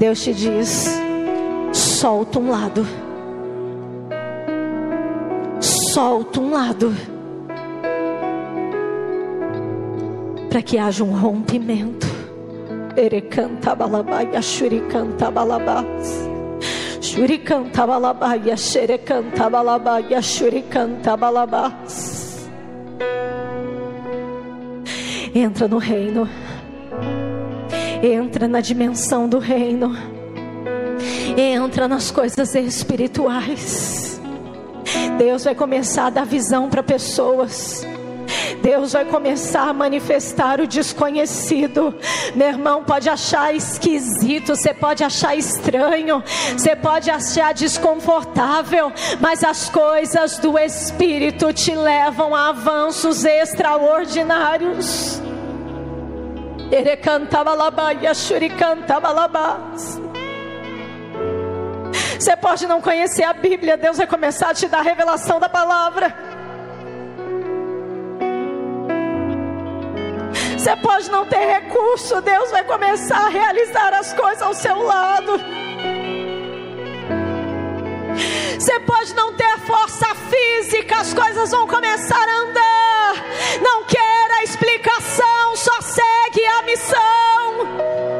Deus 0.00 0.20
te 0.20 0.34
diz: 0.34 0.90
solta 1.72 2.40
um 2.40 2.50
lado, 2.50 2.84
solta 5.60 6.40
um 6.40 6.50
lado, 6.50 6.92
para 10.50 10.60
que 10.60 10.76
haja 10.76 11.04
um 11.04 11.12
rompimento. 11.16 12.04
Erecanta 12.96 13.76
balabaia, 13.76 14.42
shuricanta 14.42 15.30
balabás. 15.30 16.28
Shuricanta 17.00 17.86
balabaia, 17.86 18.56
xerecanta 18.56 19.48
balabaia, 19.48 20.20
shuricanta 20.20 21.16
balabás. 21.16 22.50
Entra 25.32 25.68
no 25.68 25.78
reino. 25.78 26.28
Entra 28.06 28.46
na 28.46 28.60
dimensão 28.60 29.26
do 29.26 29.38
reino. 29.38 29.96
Entra 31.38 31.88
nas 31.88 32.10
coisas 32.10 32.54
espirituais. 32.54 34.20
Deus 35.16 35.44
vai 35.44 35.54
começar 35.54 36.08
a 36.08 36.10
dar 36.10 36.26
visão 36.26 36.68
para 36.68 36.82
pessoas. 36.82 37.82
Deus 38.60 38.92
vai 38.92 39.06
começar 39.06 39.70
a 39.70 39.72
manifestar 39.72 40.60
o 40.60 40.66
desconhecido. 40.66 41.94
Meu 42.34 42.48
irmão, 42.48 42.84
pode 42.84 43.08
achar 43.08 43.54
esquisito, 43.54 44.54
você 44.54 44.74
pode 44.74 45.02
achar 45.02 45.34
estranho, 45.34 46.22
você 46.52 46.76
pode 46.76 47.10
achar 47.10 47.54
desconfortável, 47.54 48.92
mas 49.18 49.42
as 49.42 49.70
coisas 49.70 50.36
do 50.36 50.58
Espírito 50.58 51.54
te 51.54 51.74
levam 51.74 52.34
a 52.34 52.50
avanços 52.50 53.24
extraordinários. 53.24 55.22
Ele 56.74 56.96
cantava 56.96 57.54
labaia, 57.54 58.10
cantava 58.58 59.12
labás. 59.12 60.00
Você 62.18 62.36
pode 62.36 62.66
não 62.66 62.80
conhecer 62.80 63.22
a 63.22 63.32
Bíblia, 63.32 63.76
Deus 63.76 63.96
vai 63.96 64.08
começar 64.08 64.50
a 64.50 64.54
te 64.54 64.66
dar 64.66 64.80
a 64.80 64.82
revelação 64.82 65.38
da 65.38 65.48
palavra. 65.48 66.12
Você 70.58 70.74
pode 70.78 71.08
não 71.12 71.24
ter 71.26 71.46
recurso, 71.60 72.20
Deus 72.20 72.50
vai 72.50 72.64
começar 72.64 73.26
a 73.26 73.28
realizar 73.28 73.94
as 73.94 74.12
coisas 74.12 74.42
ao 74.42 74.52
seu 74.52 74.82
lado. 74.82 75.32
Você 78.58 78.78
pode 78.80 79.14
não 79.14 79.32
ter 79.34 79.58
força 79.60 80.06
física, 80.14 81.00
as 81.00 81.12
coisas 81.12 81.50
vão 81.50 81.66
começar 81.66 82.28
a 82.28 82.36
andar. 82.42 83.24
Não 83.60 83.84
queira 83.84 84.42
explicação, 84.44 85.56
só 85.56 85.80
segue 85.80 86.46
a 86.46 86.62
missão. 86.62 88.13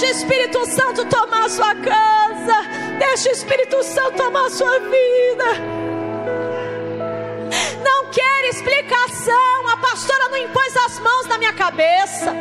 Deixa 0.00 0.14
o 0.14 0.16
Espírito 0.16 0.64
Santo 0.64 1.04
tomar 1.04 1.50
sua 1.50 1.74
casa. 1.74 2.62
Deixa 2.98 3.28
o 3.28 3.32
Espírito 3.32 3.82
Santo 3.82 4.16
tomar 4.16 4.48
sua 4.48 4.78
vida 4.78 5.80
não 7.82 8.06
quer 8.10 8.48
explicação. 8.48 9.68
A 9.68 9.76
pastora 9.76 10.28
não 10.30 10.38
impôs 10.38 10.76
as 10.76 10.98
mãos 11.00 11.26
na 11.26 11.38
minha 11.38 11.52
cabeça. 11.52 12.32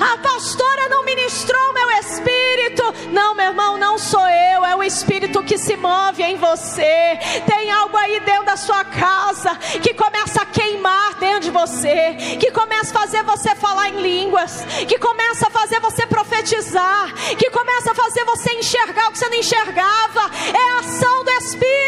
A 0.00 0.18
pastora 0.18 0.88
não 0.88 1.04
ministrou 1.04 1.72
meu 1.72 1.90
espírito. 1.90 2.82
Não, 3.10 3.34
meu 3.34 3.46
irmão, 3.46 3.76
não 3.76 3.98
sou 3.98 4.26
eu, 4.28 4.43
espírito 4.84 5.42
que 5.42 5.58
se 5.58 5.76
move 5.76 6.22
em 6.22 6.36
você. 6.36 7.18
Tem 7.46 7.70
algo 7.70 7.96
aí 7.96 8.20
dentro 8.20 8.44
da 8.44 8.56
sua 8.56 8.84
casa 8.84 9.56
que 9.82 9.94
começa 9.94 10.42
a 10.42 10.46
queimar 10.46 11.14
dentro 11.18 11.40
de 11.40 11.50
você, 11.50 12.36
que 12.38 12.50
começa 12.50 12.96
a 12.96 13.00
fazer 13.00 13.22
você 13.22 13.54
falar 13.54 13.88
em 13.88 14.00
línguas, 14.00 14.64
que 14.86 14.98
começa 14.98 15.46
a 15.46 15.50
fazer 15.50 15.80
você 15.80 16.06
profetizar, 16.06 17.12
que 17.38 17.50
começa 17.50 17.92
a 17.92 17.94
fazer 17.94 18.24
você 18.24 18.52
enxergar 18.52 19.08
o 19.08 19.12
que 19.12 19.18
você 19.18 19.28
não 19.28 19.38
enxergava. 19.38 20.30
É 20.52 20.76
a 20.76 20.78
ação 20.80 21.24
do 21.24 21.30
espírito. 21.30 21.84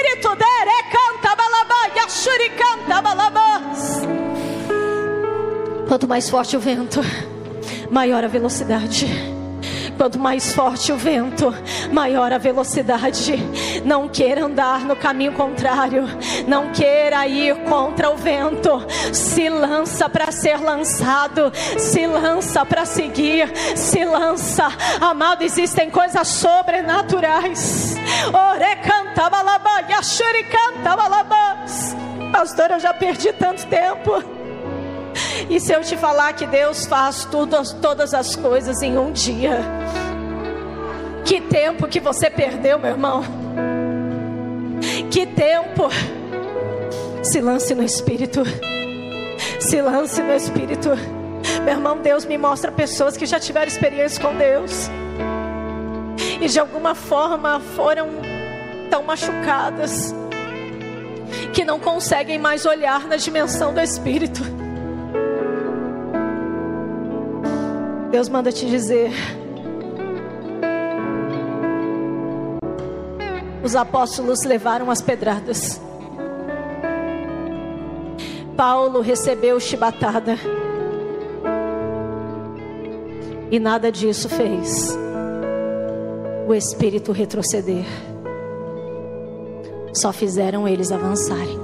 Quanto 5.89 6.09
mais 6.09 6.29
forte 6.29 6.57
o 6.57 6.61
vento, 6.61 7.01
maior 7.91 8.25
a 8.25 8.29
velocidade. 8.29 9.36
Quanto 9.97 10.19
mais 10.19 10.53
forte 10.53 10.93
o 10.93 10.97
vento, 10.97 11.55
maior 11.91 12.33
a 12.33 12.39
velocidade. 12.39 13.37
Não 13.85 14.09
queira 14.09 14.45
andar 14.45 14.81
no 14.81 14.95
caminho 14.95 15.33
contrário. 15.33 16.05
Não 16.47 16.71
queira 16.73 17.27
ir 17.27 17.57
contra 17.65 18.11
o 18.11 18.17
vento. 18.17 18.85
Se 19.13 19.49
lança 19.49 20.09
para 20.09 20.31
ser 20.31 20.61
lançado. 20.61 21.51
Se 21.79 22.07
lança 22.07 22.65
para 22.65 22.85
seguir. 22.85 23.51
Se 23.75 24.05
lança. 24.05 24.69
Amado, 25.01 25.43
existem 25.43 25.91
coisas 25.91 26.29
sobrenaturais. 26.29 27.97
Ore 28.33 28.77
canta 28.77 29.31
balabá, 29.31 29.81
yashuri 29.89 30.45
canta 30.45 30.97
balabás. 30.97 31.97
Pastor, 32.33 32.73
eu 32.73 32.81
já 32.81 32.93
perdi 32.93 33.33
tanto 33.33 33.67
tempo. 33.67 34.36
E 35.49 35.61
se 35.61 35.73
eu 35.73 35.81
te 35.81 35.97
falar 35.97 36.33
que 36.33 36.47
Deus 36.47 36.87
faz 36.87 37.25
tudo, 37.25 37.57
todas 37.81 38.14
as 38.14 38.35
coisas 38.37 38.83
em 38.83 38.99
um 38.99 39.12
dia? 39.12 39.61
Que 41.25 41.41
tempo 41.41 41.89
que 41.89 42.01
você 42.01 42.31
perdeu, 42.31 42.79
meu 42.79 42.91
irmão? 42.91 43.25
Que 45.11 45.27
tempo? 45.27 45.89
Se 47.23 47.41
lance 47.41 47.75
no 47.75 47.83
Espírito. 47.83 48.43
Se 49.59 49.81
lance 49.81 50.23
no 50.23 50.33
Espírito. 50.33 50.91
Meu 51.64 51.75
irmão, 51.75 51.99
Deus 51.99 52.25
me 52.25 52.39
mostra 52.39 52.71
pessoas 52.71 53.17
que 53.17 53.27
já 53.27 53.41
tiveram 53.41 53.67
experiência 53.67 54.23
com 54.23 54.35
Deus. 54.37 54.89
E 56.41 56.49
de 56.49 56.61
alguma 56.61 56.95
forma 56.95 57.61
foram 57.75 58.09
tão 58.91 59.03
machucadas 59.03 60.14
que 61.53 61.64
não 61.64 61.81
conseguem 61.81 62.39
mais 62.39 62.67
olhar 62.67 63.07
na 63.07 63.17
dimensão 63.17 63.73
do 63.73 63.81
Espírito. 63.81 64.66
Deus 68.11 68.29
manda 68.29 68.53
te 68.53 68.67
dizer: 68.67 69.11
os 73.63 73.75
apóstolos 73.75 74.45
levaram 74.45 74.91
as 74.91 75.03
pedradas. 75.03 75.81
Paulo 78.57 79.01
recebeu 79.01 79.61
chibatada. 79.61 80.37
E 83.51 83.61
nada 83.61 83.93
disso 83.93 84.29
fez 84.29 84.97
o 86.47 86.55
Espírito 86.55 87.11
retroceder. 87.11 87.85
Só 89.93 90.13
fizeram 90.13 90.69
eles 90.69 90.93
avançarem. 90.93 91.59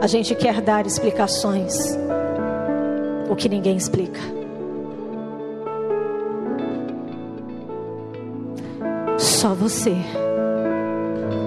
A 0.00 0.06
gente 0.08 0.34
quer 0.34 0.60
dar 0.60 0.84
explicações, 0.84 1.96
o 3.32 3.36
que 3.36 3.48
ninguém 3.48 3.76
explica. 3.76 4.20
Só 9.18 9.54
você 9.54 9.96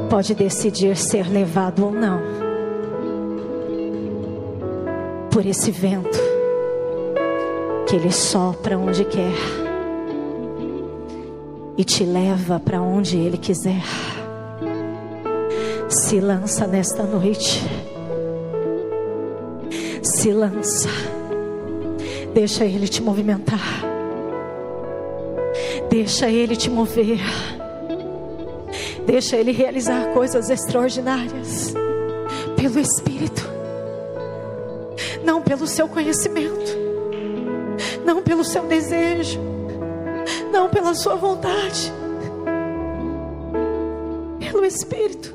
pode 0.10 0.34
decidir 0.34 0.98
ser 0.98 1.30
levado 1.30 1.86
ou 1.86 1.92
não 1.92 2.20
por 5.30 5.46
esse 5.46 5.70
vento 5.70 6.18
que 7.88 7.96
ele 7.96 8.12
sopra 8.12 8.78
onde 8.78 9.06
quer 9.06 9.36
e 11.78 11.84
te 11.84 12.04
leva 12.04 12.60
para 12.60 12.82
onde 12.82 13.18
ele 13.18 13.38
quiser. 13.38 13.84
Se 15.88 16.20
lança 16.20 16.66
nesta 16.66 17.04
noite. 17.04 17.62
Se 20.02 20.32
lança. 20.32 20.90
Deixa 22.36 22.66
ele 22.66 22.88
te 22.88 23.02
movimentar. 23.02 23.82
Deixa 25.90 26.30
ele 26.30 26.56
te 26.56 26.70
mover. 26.70 27.22
Deixa 29.06 29.38
Ele 29.38 29.52
realizar 29.52 30.08
coisas 30.14 30.50
extraordinárias 30.50 31.74
pelo 32.58 32.80
Espírito, 32.80 33.48
não 35.24 35.42
pelo 35.42 35.68
seu 35.68 35.88
conhecimento, 35.88 36.76
não 38.04 38.24
pelo 38.24 38.44
seu 38.44 38.64
desejo, 38.64 39.40
não 40.52 40.70
pela 40.70 40.96
sua 40.96 41.16
vontade, 41.16 41.94
pelo 44.40 44.66
Espírito. 44.66 45.35